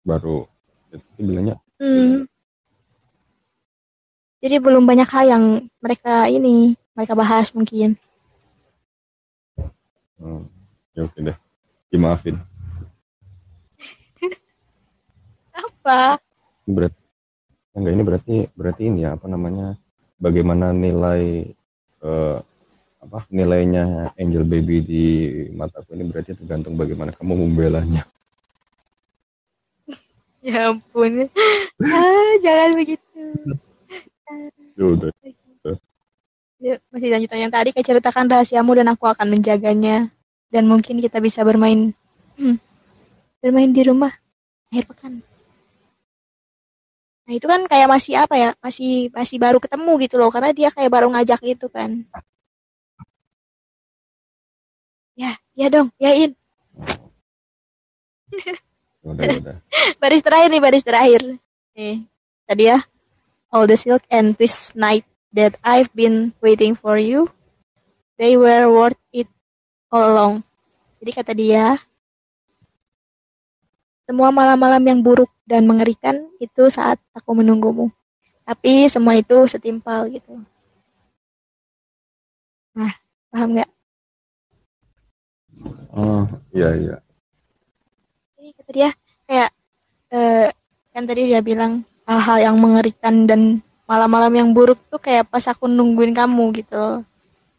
[0.05, 0.45] baru
[0.93, 1.57] itu bilangnya.
[1.81, 2.29] Hmm.
[4.45, 5.45] Jadi belum banyak hal yang
[5.81, 7.97] mereka ini mereka bahas mungkin.
[10.21, 10.45] Hmm,
[10.93, 11.37] ya oke deh.
[11.97, 12.37] Dimaafin.
[15.57, 16.21] Apa?
[16.69, 17.01] Berarti
[17.73, 19.81] enggak ini berarti berarti ini ya apa namanya
[20.21, 21.49] bagaimana nilai
[22.05, 22.45] uh,
[23.01, 25.05] apa nilainya Angel Baby di
[25.57, 28.05] mataku ini berarti tergantung bagaimana kamu membelanya.
[30.47, 31.27] Ya ampun.
[31.83, 33.23] ah, jangan begitu.
[34.79, 35.11] Ya udah.
[36.63, 40.15] Ya, masih lanjutan yang tadi kayak ceritakan rahasiamu dan aku akan menjaganya
[40.51, 41.95] dan mungkin kita bisa bermain
[42.39, 42.57] hmm,
[43.43, 44.13] bermain di rumah
[44.71, 45.15] akhir pekan.
[47.27, 50.71] Nah itu kan kayak masih apa ya, masih masih baru ketemu gitu loh, karena dia
[50.71, 52.07] kayak baru ngajak gitu kan.
[55.17, 56.37] Ya, ya dong, yain.
[59.03, 59.57] Udah, udah.
[60.03, 61.21] baris terakhir nih, baris terakhir.
[61.75, 62.07] Nih,
[62.47, 62.79] tadi ya.
[63.51, 67.31] All the silk and twist night that I've been waiting for you,
[68.19, 69.31] they were worth it
[69.91, 70.35] all along.
[71.03, 71.79] Jadi kata dia,
[74.07, 77.91] semua malam-malam yang buruk dan mengerikan itu saat aku menunggumu.
[78.47, 80.39] Tapi semua itu setimpal gitu.
[82.79, 82.95] Nah,
[83.35, 83.71] paham nggak?
[85.97, 86.97] Oh, iya iya.
[88.39, 88.89] Ini kata dia
[89.27, 89.51] kayak
[90.15, 90.49] eh,
[90.95, 93.59] kan tadi dia bilang hal-hal yang mengerikan dan
[93.91, 97.03] malam-malam yang buruk tuh kayak pas aku nungguin kamu gitu.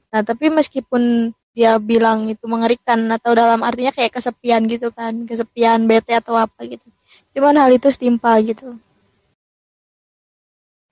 [0.08, 5.90] Nah, tapi meskipun dia bilang itu mengerikan atau dalam artinya kayak kesepian gitu kan kesepian
[5.90, 6.86] bete atau apa gitu.
[7.34, 8.78] Cuman hal itu setimpal gitu.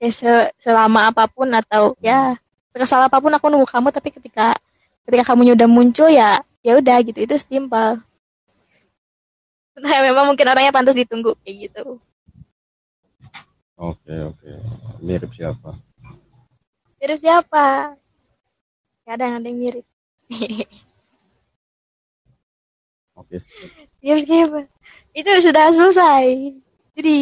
[0.02, 2.34] Ya se selama apa pun atau ya
[2.74, 4.58] kesal apa pun aku nunggu kamu tapi ketika
[5.06, 7.22] ketika kamu udah muncul ya ya udah gitu.
[7.22, 8.02] Itu setimpal.
[9.76, 12.00] Nah memang mungkin orangnya pantas ditunggu kayak gitu.
[13.76, 14.50] Oke oke.
[15.04, 15.76] Mirip siapa?
[16.96, 17.92] Mirip siapa?
[19.04, 19.84] Kadang ada yang mirip
[23.16, 23.36] Oke.
[24.02, 24.50] Game skip.
[25.16, 26.52] Itu sudah selesai.
[26.96, 27.18] Jadi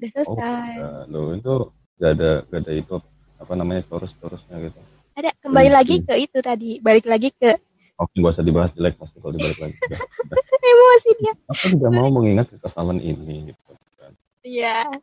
[0.00, 0.72] udah oh, selesai.
[0.82, 1.54] Oh, loh itu
[2.02, 2.94] gak ada gak ada itu
[3.38, 4.80] apa namanya terus-terusnya gitu.
[5.14, 7.54] Ada kembali Jadi, lagi ke itu tadi, balik lagi ke
[7.94, 9.76] Oke, gak usah dibahas jelek pasti kalau dibalik lagi.
[10.74, 11.32] Emosi dia.
[11.46, 14.10] Aku juga mau mengingat kekesalan ini gitu kan.
[14.42, 14.98] Iya.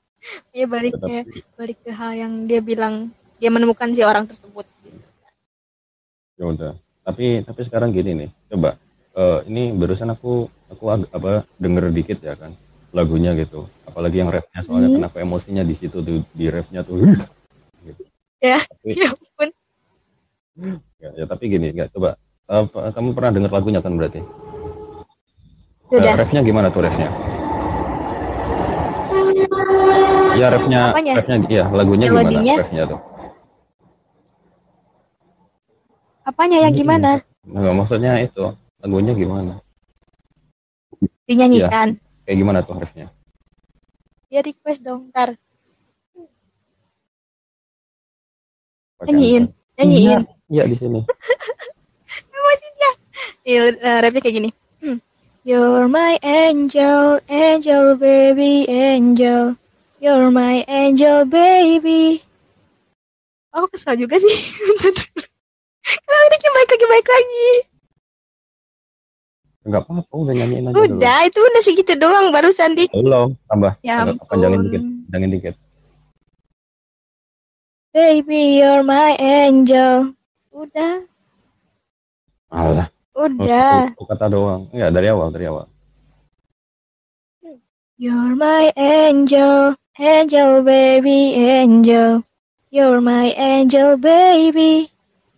[0.54, 1.26] Iya balik ke
[1.58, 3.10] balik ke hal yang dia bilang
[3.42, 4.68] dia menemukan si orang tersebut
[6.38, 8.78] ya udah tapi tapi sekarang gini nih coba
[9.18, 12.56] uh, ini barusan aku aku ag, apa denger dikit ya kan
[12.92, 14.98] lagunya gitu apalagi yang refnya soalnya hmm.
[15.00, 17.02] kenapa emosinya di situ tuh di refnya tuh
[17.88, 18.04] gitu.
[18.44, 19.50] ya tapi, ya pun
[21.00, 22.16] ya, ya tapi gini nggak coba
[22.52, 24.22] uh, kamu pernah denger lagunya kan berarti
[25.92, 26.14] Sudah.
[26.16, 27.10] Uh, refnya gimana tuh refnya
[30.40, 31.14] ya refnya Apanya?
[31.20, 32.44] refnya iya lagunya Melodinya?
[32.44, 33.00] gimana refnya tuh
[36.22, 37.22] Apanya yang gimana?
[37.42, 39.54] Enggak, maksudnya itu lagunya gimana?
[41.26, 41.98] Dinyanyikan.
[41.98, 43.08] Ya, kayak gimana tuh harusnya?
[44.30, 45.34] Ya request dong, ntar.
[49.02, 49.50] Nyanyiin,
[49.82, 50.22] nyanyiin.
[50.46, 51.02] Iya, di sini.
[52.38, 52.90] Emosinya.
[53.42, 54.50] Iya, uh, rapnya kayak gini.
[55.42, 59.58] You're my angel, angel baby, angel.
[59.98, 62.22] You're my angel baby.
[63.50, 64.38] Aku kesal juga sih.
[66.00, 67.50] Liriknya baik lagi baik lagi.
[69.62, 71.30] Enggak apa-apa, udah nyanyiin aja Udah, dulu.
[71.30, 72.90] itu udah segitu doang barusan di.
[72.90, 73.78] Belum, tambah.
[73.86, 75.56] Ya Panjangin dikit, panjangin dikit.
[77.94, 80.18] Baby, you're my angel.
[80.50, 81.06] Udah.
[82.50, 82.90] Alah.
[83.14, 83.94] Udah.
[83.94, 84.66] Satu kata doang.
[84.74, 85.68] Enggak, dari awal, dari awal.
[88.02, 92.26] You're my angel, angel baby, angel.
[92.74, 94.90] You're my angel baby,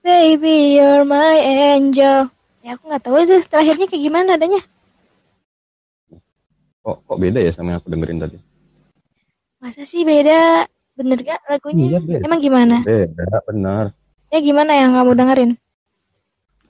[0.04, 2.28] baby, you're my angel.
[2.60, 4.62] Ya aku nggak tahu itu terakhirnya kayak gimana adanya.
[6.84, 8.38] Kok kok beda ya sama yang aku dengerin tadi?
[9.64, 10.68] Masa sih beda?
[10.94, 11.96] Bener gak lagunya?
[11.96, 12.24] Iya, beda.
[12.28, 12.76] Emang gimana?
[12.84, 13.86] Beda, benar.
[14.30, 15.52] Ya gimana yang kamu dengerin?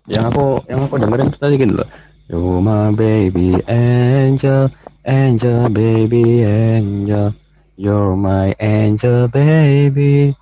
[0.06, 1.90] Yang aku yang aku dengerin tadi gitu loh.
[2.30, 4.72] You my baby angel,
[5.04, 7.36] angel baby angel.
[7.76, 10.38] You're my angel baby.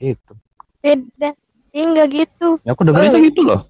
[0.00, 0.32] Gitu.
[0.80, 1.36] Beda.
[1.70, 2.48] Iya enggak gitu.
[2.66, 3.22] Ya aku dengerin oh.
[3.22, 3.60] gitu loh.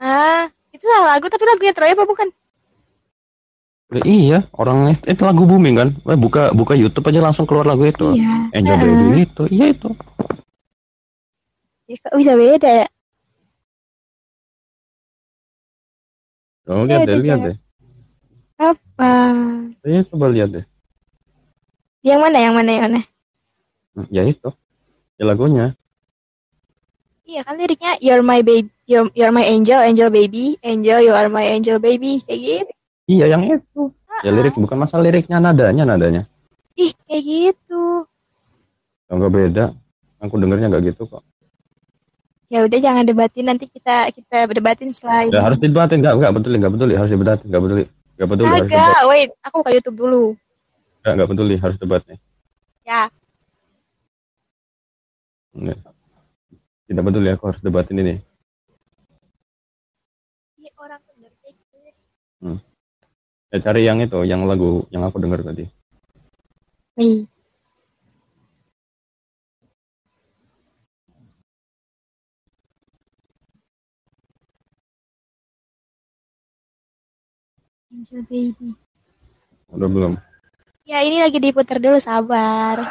[0.00, 2.28] Ah, itu salah lagu tapi lagunya Troy apa bukan?
[3.94, 5.88] Ya, iya, orang itu lagu booming kan.
[6.02, 8.16] Wah, buka buka YouTube aja langsung keluar lagu itu.
[8.16, 8.50] Iya.
[8.52, 8.80] Angel uh.
[8.80, 9.42] Baby itu.
[9.52, 9.88] Iya itu.
[11.84, 12.86] Ya, kok bisa beda ya?
[16.64, 17.56] Kamu lihat deh, lihat deh.
[18.56, 19.12] Apa?
[19.84, 20.64] Iya, coba lihat deh.
[22.00, 23.00] Yang mana, yang mana, yang mana?
[23.92, 24.48] Hmm, ya itu.
[25.14, 25.78] Ya lagunya.
[27.24, 31.30] Iya kan liriknya You're my baby, you're, you're my angel, angel baby, angel, you are
[31.32, 32.72] my angel baby, kayak gitu.
[33.08, 33.82] Iya yang itu.
[34.22, 36.22] Ya lirik bukan masalah liriknya nadanya nadanya.
[36.76, 38.06] Ih kayak gitu.
[39.10, 39.64] Enggak beda.
[40.22, 41.22] Aku dengernya nggak gitu kok.
[42.48, 46.50] Ya udah jangan debatin nanti kita kita berdebatin setelah Ya harus didebatin nggak nggak betul
[46.54, 47.76] nggak betul harus debatin nggak betul
[48.14, 48.44] nggak betul.
[48.46, 50.22] Agak wait aku buka YouTube dulu.
[51.02, 52.16] Nggak nggak betul harus debatnya.
[52.84, 53.08] Ya.
[55.54, 55.78] Nggak.
[56.84, 58.14] Tidak betul ya aku harus debatin ini.
[60.58, 61.00] Ini orang
[62.44, 62.60] Hmm.
[63.48, 65.64] Ya cari yang itu, yang lagu yang aku dengar tadi.
[67.00, 67.24] Nih.
[77.94, 78.76] Angel Baby.
[79.72, 80.12] Udah belum?
[80.84, 82.82] Ya ini lagi diputar dulu sabar.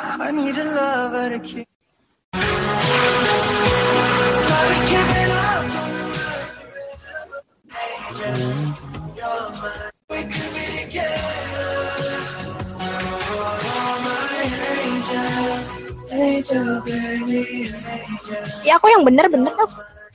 [18.64, 19.72] Ya aku yang bener bener dong.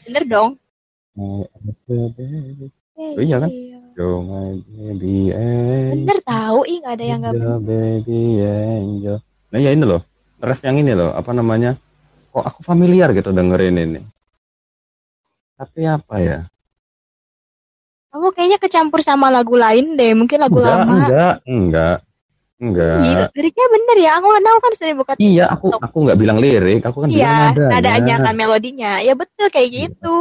[0.09, 0.49] Bener dong.
[1.19, 1.43] Oh,
[3.19, 3.51] iya kan?
[3.99, 6.07] Yo my baby angel.
[6.07, 7.59] Bener tahu, ih nggak ada yang nggak bener.
[7.67, 9.17] baby angel.
[9.51, 10.03] Nah ya ini loh,
[10.39, 11.75] ref yang ini loh, apa namanya?
[12.31, 14.01] Kok aku familiar gitu dengerin ini.
[15.59, 16.39] Tapi apa ya?
[18.15, 20.95] Kamu kayaknya kecampur sama lagu lain deh, mungkin lagu enggak, lama.
[20.95, 21.97] Enggak, enggak.
[22.59, 22.99] Enggak.
[23.07, 24.11] Iya, liriknya bener ya.
[24.19, 27.55] Aku tahu kan sering buka Iya, aku aku nggak bilang lirik, aku kan iya, bilang
[27.55, 27.67] nada.
[27.71, 28.93] nadanya kan melodinya.
[28.99, 29.79] Ya betul kayak iya.
[29.87, 30.19] gitu.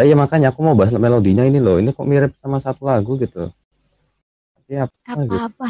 [0.00, 1.76] Nah, ya makanya aku mau bahas melodinya ini loh.
[1.76, 3.52] Ini kok mirip sama satu lagu gitu.
[4.56, 4.94] Tapi apa?
[5.04, 5.36] Apa?
[5.52, 5.68] Apa?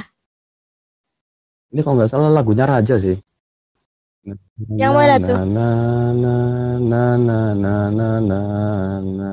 [1.74, 3.18] Ini kalau nggak salah lagunya Raja sih.
[4.76, 5.36] Yang mana tuh?
[5.48, 5.68] Na
[6.12, 6.34] na
[6.76, 8.40] na na na na na
[9.00, 9.30] na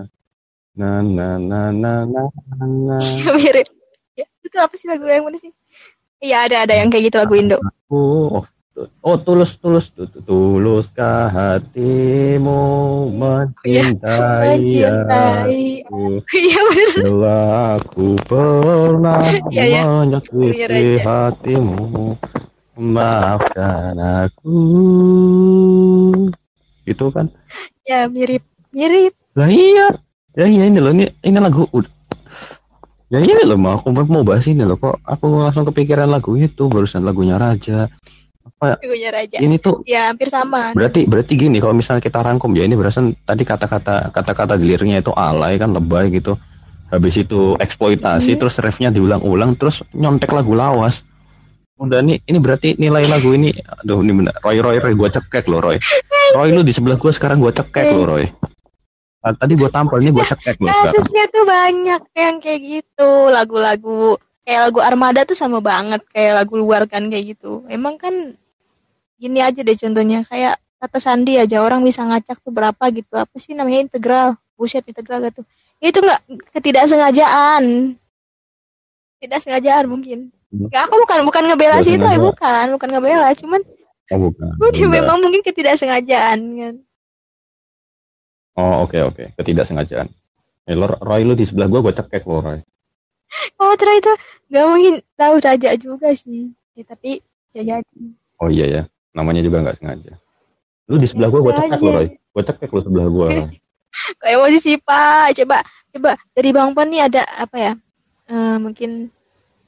[0.78, 2.24] na na na na na
[2.64, 2.98] na.
[3.36, 3.68] Mirip.
[4.16, 5.52] Ya, itu apa sih lagu yang mana sih?
[6.24, 7.62] Iya ada ada yang kayak gitu lagu Indo.
[7.94, 8.42] Oh,
[9.06, 9.94] oh tulus tulus
[10.26, 12.62] tuluskah hatimu
[13.14, 16.22] mencintai, mencintai aku?
[16.34, 16.98] Iya benar.
[16.98, 17.38] Bila
[17.78, 19.22] aku pernah
[19.54, 19.82] ya, ya.
[19.86, 22.18] menyakiti hatimu,
[22.78, 24.58] maafkan aku.
[26.86, 27.28] Itu kan?
[27.84, 29.18] Ya mirip mirip.
[29.34, 29.98] Lah iya.
[30.38, 31.66] Ya iya ini loh ini ini lagu
[33.10, 36.70] Ya ini loh mau aku mau bahas ini loh kok aku langsung kepikiran lagu itu
[36.70, 37.90] barusan lagunya Raja.
[38.46, 39.42] Apa lagunya Raja.
[39.42, 40.76] Ini tuh ya hampir sama.
[40.78, 45.02] Berarti berarti gini kalau misalnya kita rangkum ya ini berasan tadi kata-kata kata-kata di liriknya
[45.02, 46.36] itu alay kan lebay gitu.
[46.88, 48.40] Habis itu eksploitasi hmm.
[48.40, 51.07] terus refnya diulang-ulang terus nyontek lagu lawas.
[51.78, 55.46] Udah nih ini berarti nilai lagu ini aduh ini bener Roy Roy Roy gua cekek
[55.46, 55.78] loh Roy.
[56.34, 58.26] Roy lu di sebelah gua sekarang gua cekek loh Roy.
[59.28, 63.10] Ah, tadi gue tampil ini gue cek loh kasusnya tuh banyak yang kayak gitu.
[63.28, 64.16] Lagu-lagu
[64.48, 67.68] kayak lagu Armada tuh sama banget kayak lagu luar kan kayak gitu.
[67.68, 68.14] Emang kan
[69.20, 73.20] gini aja deh contohnya kayak kata Sandi aja orang bisa ngacak tuh berapa gitu.
[73.20, 74.40] Apa sih namanya integral?
[74.56, 75.44] Buset integral gitu
[75.78, 76.22] itu nggak
[76.58, 77.94] ketidaksengajaan.
[79.18, 83.62] Tidak sengajaan mungkin Gak, aku bukan bukan ngebela sih itu ya bukan bukan ngebela cuman
[84.16, 84.88] oh, bukan.
[84.96, 86.76] memang mungkin ketidaksengajaan kan
[88.58, 89.28] Oh oke okay, oke, okay.
[89.38, 90.10] ketidaksengajaan.
[90.66, 92.60] Eh, lo, Roy lu di sebelah gue, gue cekek lo Roy.
[93.62, 94.14] Oh ternyata itu
[94.50, 96.50] gak mungkin tahu raja juga sih.
[96.74, 97.22] Ya, tapi
[97.54, 98.02] ya jadi.
[98.42, 98.82] Oh iya ya,
[99.14, 100.18] namanya juga nggak sengaja.
[100.90, 102.08] Lu di sebelah gue, gue cekek lo Roy.
[102.18, 103.28] Gue cekek lo sebelah gue.
[104.26, 105.38] Kayak emosi sih Pak.
[105.38, 105.58] Coba
[105.94, 107.74] coba dari Bang Pon nih ada apa ya?
[108.26, 109.14] Uh, mungkin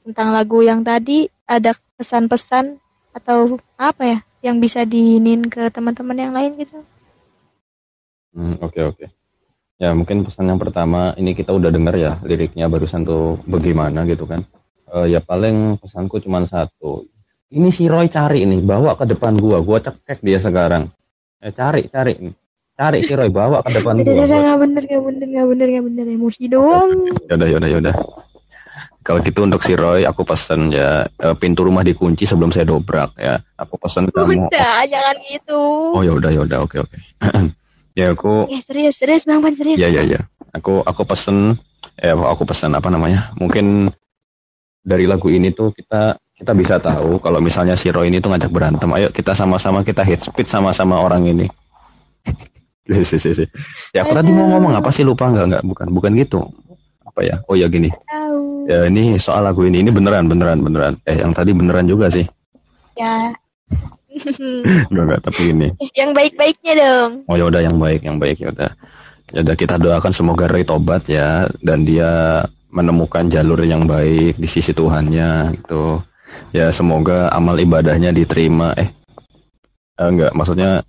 [0.04, 2.78] tentang lagu yang tadi ada pesan-pesan
[3.12, 6.80] atau apa ya yang bisa diinin ke teman-teman yang lain gitu?
[8.32, 8.96] Hmm, oke okay, oke.
[8.96, 9.08] Okay.
[9.80, 14.28] Ya mungkin pesan yang pertama ini kita udah dengar ya liriknya barusan tuh bagaimana gitu
[14.28, 14.44] kan.
[14.90, 17.08] Uh, ya paling pesanku cuma satu.
[17.50, 20.92] Ini si Roy cari ini bawa ke depan gua, gua cekek dia sekarang.
[21.40, 22.32] Eh cari cari ini.
[22.76, 24.04] Cari si Roy bawa ke depan gua.
[24.04, 26.90] Udah udah nggak bener nggak bener nggak bener nggak bener emosi doang.
[27.26, 27.94] Yaudah yaudah yaudah.
[29.10, 33.18] Kalau gitu untuk si Roy, aku pesan ya uh, pintu rumah dikunci sebelum saya dobrak
[33.18, 33.42] ya.
[33.58, 34.46] Aku pesan kamu.
[34.46, 35.58] Udah, jangan gitu.
[35.98, 36.94] Oh ya udah ya udah oke oke.
[37.98, 38.46] ya aku.
[38.46, 39.82] Ya serius serius bang Pan serius.
[39.82, 40.22] Ya ya ya.
[40.54, 41.58] Aku aku pesen
[41.98, 43.34] ya aku pesan apa namanya?
[43.34, 43.90] Mungkin
[44.86, 48.54] dari lagu ini tuh kita kita bisa tahu kalau misalnya si Roy ini tuh ngajak
[48.54, 48.94] berantem.
[48.94, 51.50] Ayo kita sama-sama kita hit speed sama-sama orang ini.
[53.90, 56.46] ya aku tadi mau ngomong apa sih lupa nggak nggak bukan bukan gitu
[57.10, 57.90] apa ya oh ya gini.
[58.70, 59.82] Ya ini soal lagu ini.
[59.82, 60.94] Ini beneran beneran beneran.
[61.02, 62.22] Eh yang tadi beneran juga sih.
[62.94, 63.34] Ya.
[64.90, 65.68] Enggak enggak tapi ini.
[65.94, 67.10] Yang baik-baiknya dong.
[67.26, 68.70] Oh ya udah yang baik yang baik ya udah.
[69.30, 71.46] Ya udah kita doakan semoga Ray tobat ya.
[71.62, 75.98] Dan dia menemukan jalur yang baik di sisi Tuhannya gitu.
[76.54, 78.74] Ya semoga amal ibadahnya diterima.
[78.78, 78.90] Eh,
[79.98, 80.86] eh enggak maksudnya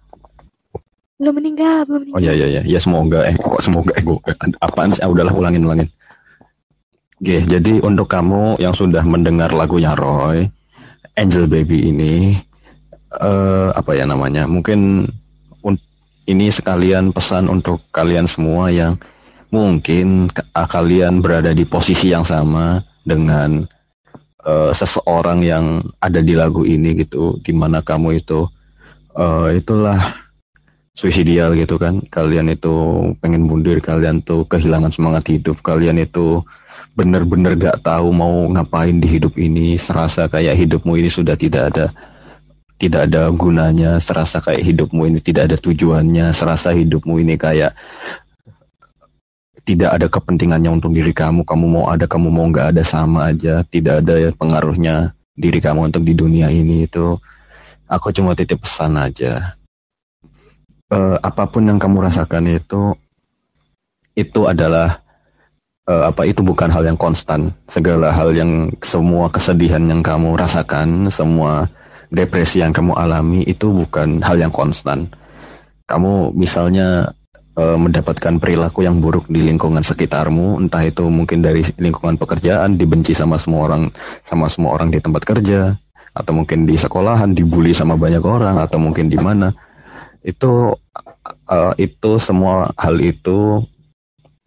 [1.21, 2.61] belum meninggal belum meninggal oh ya ya ya.
[2.65, 4.17] Ya semoga eh kok semoga eh gue
[4.65, 5.05] apaan sih?
[5.05, 5.89] Ah, udahlah ulangin ulangin
[7.21, 10.49] Oke, jadi untuk kamu yang sudah mendengar lagunya Roy,
[11.13, 12.33] Angel Baby ini,
[13.13, 14.49] uh, apa ya namanya?
[14.49, 15.05] Mungkin
[16.25, 18.97] ini sekalian pesan untuk kalian semua yang
[19.53, 23.69] mungkin kalian berada di posisi yang sama dengan
[24.41, 25.65] uh, seseorang yang
[26.01, 28.49] ada di lagu ini gitu, di mana kamu itu
[29.13, 30.09] uh, itulah
[30.97, 32.73] suicidal gitu kan, kalian itu
[33.21, 36.41] pengen mundur, kalian tuh kehilangan semangat hidup, kalian itu
[36.91, 41.85] bener-bener gak tahu mau ngapain di hidup ini, serasa kayak hidupmu ini sudah tidak ada
[42.81, 47.77] tidak ada gunanya, serasa kayak hidupmu ini tidak ada tujuannya, serasa hidupmu ini kayak
[49.61, 53.61] tidak ada kepentingannya untuk diri kamu, kamu mau ada, kamu mau nggak ada sama aja,
[53.69, 56.89] tidak ada ya pengaruhnya diri kamu untuk di dunia ini.
[56.89, 57.21] Itu.
[57.85, 59.53] Aku cuma titip pesan aja.
[60.91, 62.95] Uh, apa pun yang kamu rasakan itu,
[64.15, 65.00] itu adalah
[65.91, 67.51] uh, apa itu bukan hal yang konstan.
[67.67, 71.67] Segala hal yang semua kesedihan yang kamu rasakan, semua
[72.11, 75.11] depresi yang kamu alami itu bukan hal yang konstan.
[75.87, 77.11] Kamu misalnya
[77.59, 83.11] uh, mendapatkan perilaku yang buruk di lingkungan sekitarmu, entah itu mungkin dari lingkungan pekerjaan, dibenci
[83.11, 83.91] sama semua orang,
[84.23, 85.75] sama semua orang di tempat kerja,
[86.15, 89.51] atau mungkin di sekolahan dibully sama banyak orang, atau mungkin di mana.
[90.23, 90.75] Itu
[91.49, 93.65] uh, itu semua hal itu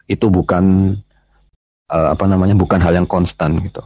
[0.05, 0.97] itu bukan
[1.91, 3.83] uh, apa namanya bukan hal yang konstan gitu.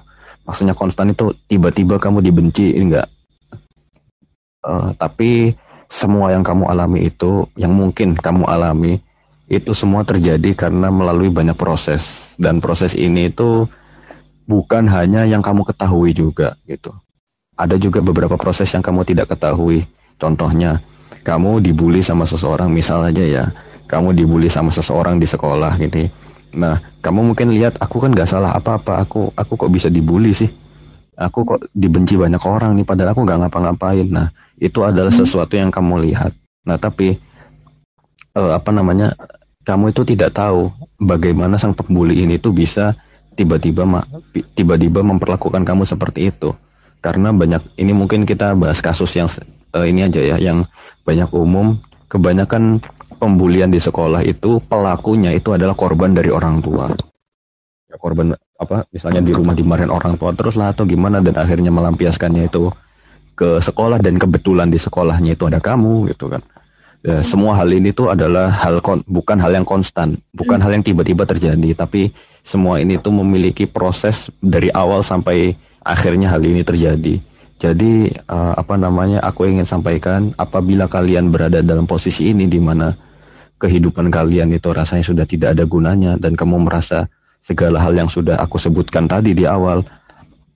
[0.47, 3.09] Maksudnya konstan itu tiba-tiba kamu dibenci enggak.
[4.65, 5.55] Uh, tapi
[5.89, 9.01] semua yang kamu alami itu, yang mungkin kamu alami
[9.49, 12.05] itu semua terjadi karena melalui banyak proses
[12.37, 13.65] dan proses ini itu
[14.45, 16.93] bukan hanya yang kamu ketahui juga gitu.
[17.57, 19.83] Ada juga beberapa proses yang kamu tidak ketahui.
[20.21, 20.79] Contohnya,
[21.27, 23.45] kamu dibully sama seseorang, misal aja ya,
[23.89, 26.07] kamu dibully sama seseorang di sekolah gitu
[26.55, 29.05] Nah, kamu mungkin lihat aku kan gak salah apa-apa.
[29.05, 30.49] Aku aku kok bisa dibully sih?
[31.19, 34.07] Aku kok dibenci banyak orang nih padahal aku nggak ngapa-ngapain.
[34.07, 34.31] Nah,
[34.63, 35.21] itu adalah hmm.
[35.21, 36.31] sesuatu yang kamu lihat.
[36.63, 37.19] Nah, tapi
[38.39, 39.13] uh, apa namanya?
[39.67, 42.97] Kamu itu tidak tahu bagaimana sang pembuli ini tuh bisa
[43.37, 43.85] tiba-tiba
[44.57, 46.57] tiba-tiba memperlakukan kamu seperti itu.
[47.05, 49.29] Karena banyak ini mungkin kita bahas kasus yang
[49.77, 50.65] uh, ini aja ya yang
[51.05, 51.77] banyak umum
[52.09, 52.81] kebanyakan
[53.19, 56.87] pembulian di sekolah itu pelakunya itu adalah korban dari orang tua.
[57.91, 61.75] Ya, korban apa misalnya di rumah dimarahin orang tua terus lah atau gimana dan akhirnya
[61.75, 62.71] melampiaskannya itu
[63.39, 66.43] ke sekolah dan kebetulan di sekolahnya itu ada kamu gitu kan.
[67.07, 70.65] Ya, semua hal ini tuh adalah hal kon, bukan hal yang konstan, bukan hmm.
[70.67, 72.11] hal yang tiba-tiba terjadi, tapi
[72.43, 75.55] semua ini tuh memiliki proses dari awal sampai
[75.87, 77.23] akhirnya hal ini terjadi.
[77.59, 79.23] Jadi uh, apa namanya?
[79.23, 82.91] Aku ingin sampaikan apabila kalian berada dalam posisi ini di mana
[83.59, 87.11] kehidupan kalian itu rasanya sudah tidak ada gunanya dan kamu merasa
[87.43, 89.83] segala hal yang sudah aku sebutkan tadi di awal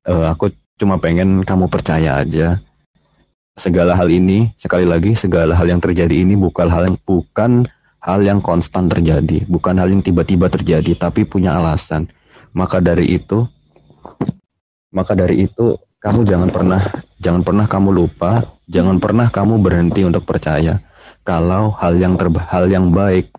[0.06, 2.58] uh, aku cuma pengen kamu percaya aja
[3.58, 7.66] segala hal ini sekali lagi segala hal yang terjadi ini bukan hal yang bukan
[8.02, 12.10] hal yang konstan terjadi, bukan hal yang tiba-tiba terjadi, tapi punya alasan.
[12.52, 13.46] Maka dari itu,
[14.90, 16.82] maka dari itu kamu jangan pernah
[17.22, 20.82] jangan pernah kamu lupa, jangan pernah kamu berhenti untuk percaya
[21.22, 23.30] kalau hal yang terba hal yang baik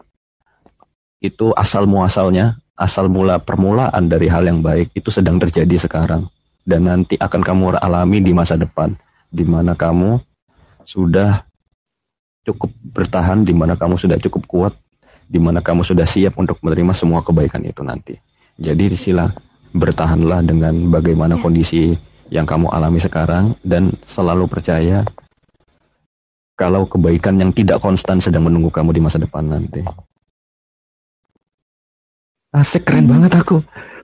[1.23, 6.27] itu asal muasalnya, asal mula permulaan dari hal yang baik itu sedang terjadi sekarang
[6.63, 8.95] dan nanti akan kamu alami di masa depan
[9.31, 10.19] di mana kamu
[10.83, 11.43] sudah
[12.43, 14.73] cukup bertahan, di mana kamu sudah cukup kuat,
[15.25, 18.19] di mana kamu sudah siap untuk menerima semua kebaikan itu nanti.
[18.59, 19.31] Jadi sila
[19.73, 21.95] bertahanlah dengan bagaimana kondisi
[22.29, 25.01] yang kamu alami sekarang dan selalu percaya
[26.53, 29.81] kalau kebaikan yang tidak konstan sedang menunggu kamu di masa depan nanti.
[32.53, 33.13] Asik keren hmm.
[33.17, 33.61] banget aku.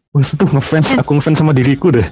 [0.10, 2.06] Bos tuh ngefans, aku ngefans sama diriku deh.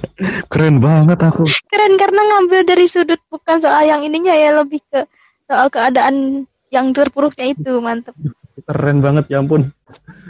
[0.46, 1.50] Keren banget aku.
[1.66, 5.02] Keren karena ngambil dari sudut bukan soal yang ininya ya lebih ke
[5.50, 8.14] soal keadaan yang terpuruknya itu mantep
[8.68, 9.70] keren banget ya ampun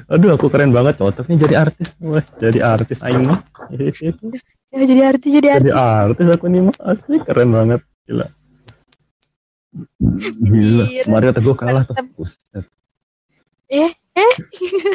[0.07, 3.41] aduh aku keren banget cocoknya jadi artis Wah, jadi artis aing mah
[3.75, 8.27] ya jadi artis jadi artis jadi artis aku nih mah asli keren banget gila
[10.43, 10.85] gila.
[11.07, 11.97] Mario Teguh kalah tuh.
[13.69, 14.33] Eh eh?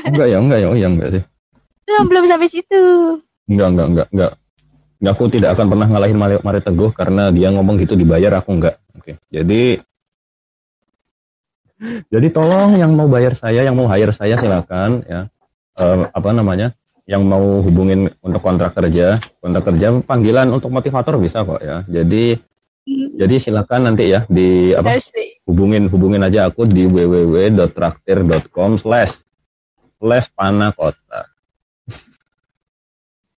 [0.07, 1.23] Enggak ya enggak ya oh ya enggak sih.
[1.85, 2.83] Belum belum sampai situ.
[3.47, 4.31] Enggak enggak enggak enggak.
[5.03, 8.79] Aku tidak akan pernah ngalahin Mario, Mario Teguh karena dia ngomong gitu dibayar aku enggak.
[8.95, 9.83] Oke jadi
[12.07, 15.27] jadi tolong yang mau bayar saya, yang mau hire saya silakan ya.
[15.75, 16.71] Uh, apa namanya?
[17.03, 21.83] Yang mau hubungin untuk kontrak kerja, kontrak kerja panggilan untuk motivator bisa kok ya.
[21.91, 22.39] Jadi.
[23.15, 24.99] Jadi silakan nanti ya di apa
[25.47, 29.23] hubungin hubungin aja aku di www.traktir.com slash
[30.03, 31.31] slash panakota.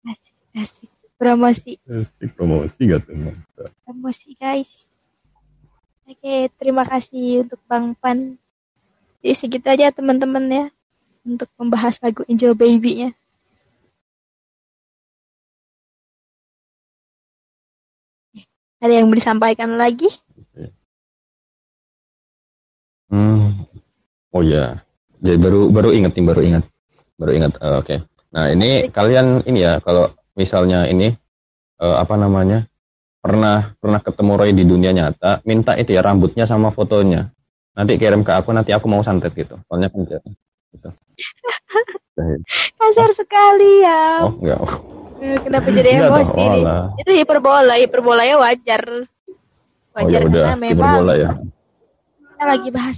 [0.06, 0.89] Asik, asik.
[1.16, 1.80] Promosi.
[1.88, 3.16] Asik, promosi gak tuh?
[3.86, 4.89] Promosi guys.
[6.06, 8.38] Oke, terima kasih untuk Bang Pan.
[9.26, 10.66] Jadi segitu aja teman-teman ya
[11.26, 13.18] untuk membahas lagu Angel Baby-nya.
[18.86, 20.05] Ada yang mau disampaikan lagi?
[23.09, 23.65] Hmm.
[24.29, 24.86] Oh ya.
[25.25, 26.63] Jadi baru baru ingat nih, baru ingat.
[27.17, 27.57] Baru ingat.
[27.57, 27.97] Uh, Oke.
[27.97, 27.97] Okay.
[28.29, 31.17] Nah, ini kalian ini ya kalau misalnya ini
[31.81, 32.69] uh, apa namanya?
[33.25, 37.33] pernah pernah ketemu Roy di dunia nyata, minta itu ya rambutnya sama fotonya.
[37.73, 39.57] Nanti kirim ke aku, nanti aku mau santet gitu.
[39.65, 40.89] Soalnya kan gitu.
[42.77, 44.29] Kasar sekali ya.
[44.29, 44.61] Oh, enggak.
[45.26, 46.61] Eh, kenapa jadi emosi ini?
[47.01, 48.84] Itu hiperbola, hiperbola ya wajar.
[49.97, 51.30] Wajar oh, ya karena memang hiperbola ya.
[52.21, 52.97] Kita lagi bahas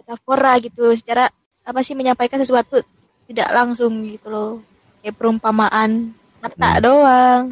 [0.00, 1.28] metafora gitu, secara
[1.66, 2.80] apa sih menyampaikan sesuatu
[3.28, 4.52] tidak langsung gitu loh.
[5.04, 6.82] Kayak perumpamaan kata hmm.
[6.82, 7.42] doang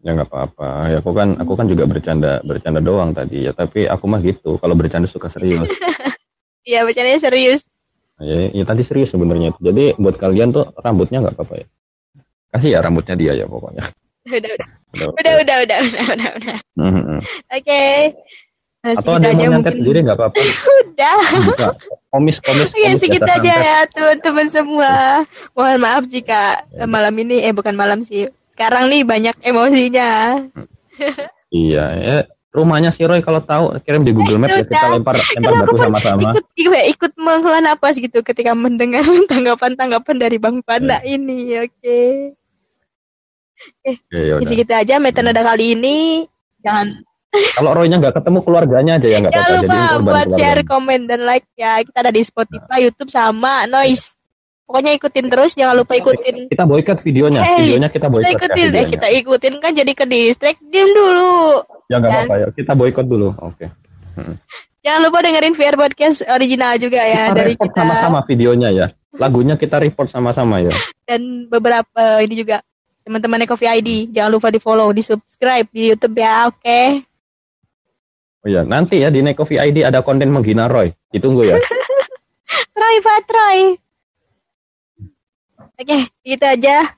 [0.00, 3.84] ya nggak apa-apa ya aku kan aku kan juga bercanda bercanda doang tadi ya tapi
[3.84, 5.68] aku mah gitu kalau bercanda suka serius
[6.68, 7.68] iya bercandanya serius
[8.16, 11.66] ya, ya tadi serius sebenarnya jadi buat kalian tuh rambutnya nggak apa-apa ya
[12.50, 13.84] Kasih ya rambutnya dia ya pokoknya.
[14.26, 14.68] Udah udah.
[14.90, 16.04] Udah udah udah udah udah.
[16.14, 16.58] udah, udah.
[16.76, 17.18] Mm -hmm.
[17.50, 17.62] Oke.
[17.62, 17.98] Okay.
[18.80, 19.76] Atau ada yang mau mungkin...
[19.76, 20.40] sendiri nggak apa-apa.
[20.80, 21.16] udah.
[21.36, 21.74] Enggak.
[22.10, 22.70] Komis komis.
[22.74, 24.92] Iya sedikit aja ya teman-teman semua.
[25.22, 25.52] Iya.
[25.52, 26.84] Mohon maaf jika ya.
[26.88, 28.32] malam ini eh bukan malam sih.
[28.56, 30.42] Sekarang nih banyak emosinya.
[31.52, 32.16] iya ya.
[32.50, 36.34] Rumahnya si Roy kalau tahu kirim di Google Maps ya kita lempar lempar batu sama-sama.
[36.34, 41.14] Ikut, ikut, ikut menghela napas gitu ketika mendengar tanggapan-tanggapan dari Bang Panda hmm.
[41.14, 41.70] ini, oke.
[41.78, 42.34] Okay.
[43.84, 46.24] Eh, ya, segitu aja metode kali ini.
[46.60, 47.00] Jangan
[47.30, 49.46] kalau Roy-nya nggak ketemu keluarganya aja ya nggak apa-apa.
[49.46, 51.78] Jangan lupa buat share, komen, dan like ya.
[51.86, 54.18] Kita ada di Spotify, YouTube sama Noise.
[54.66, 56.46] Pokoknya ikutin terus, jangan lupa ikutin.
[56.46, 58.34] Kita boikat videonya, hey, videonya kita boikat.
[58.34, 60.62] Kita ikutin, eh, kita ikutin kan jadi ke distract.
[60.62, 61.62] Diam dulu.
[61.90, 63.34] Ya nggak apa-apa ya, kita boikot dulu.
[63.42, 63.66] Oke.
[63.66, 63.68] Okay.
[64.18, 64.34] Hmm.
[64.80, 67.74] Jangan lupa dengerin VR podcast original juga ya kita dari kita.
[67.78, 68.86] sama-sama videonya ya.
[69.12, 70.72] Lagunya kita report sama-sama ya.
[71.04, 72.62] Dan beberapa ini juga
[73.10, 76.62] teman-teman Coffee ID, jangan lupa di follow, di subscribe di YouTube ya, oke?
[76.62, 77.02] Okay?
[78.40, 80.94] Oh iya, nanti ya di Coffee ID ada konten menghina Roy.
[81.10, 81.58] Ditunggu ya.
[82.78, 83.58] Troy Pak Troy.
[85.74, 86.94] Oke, gitu aja.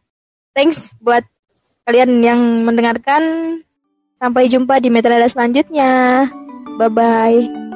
[0.53, 1.25] Thanks buat
[1.89, 3.65] kalian yang mendengarkan.
[4.21, 6.29] Sampai jumpa di metode selanjutnya.
[6.77, 7.72] Bye-bye.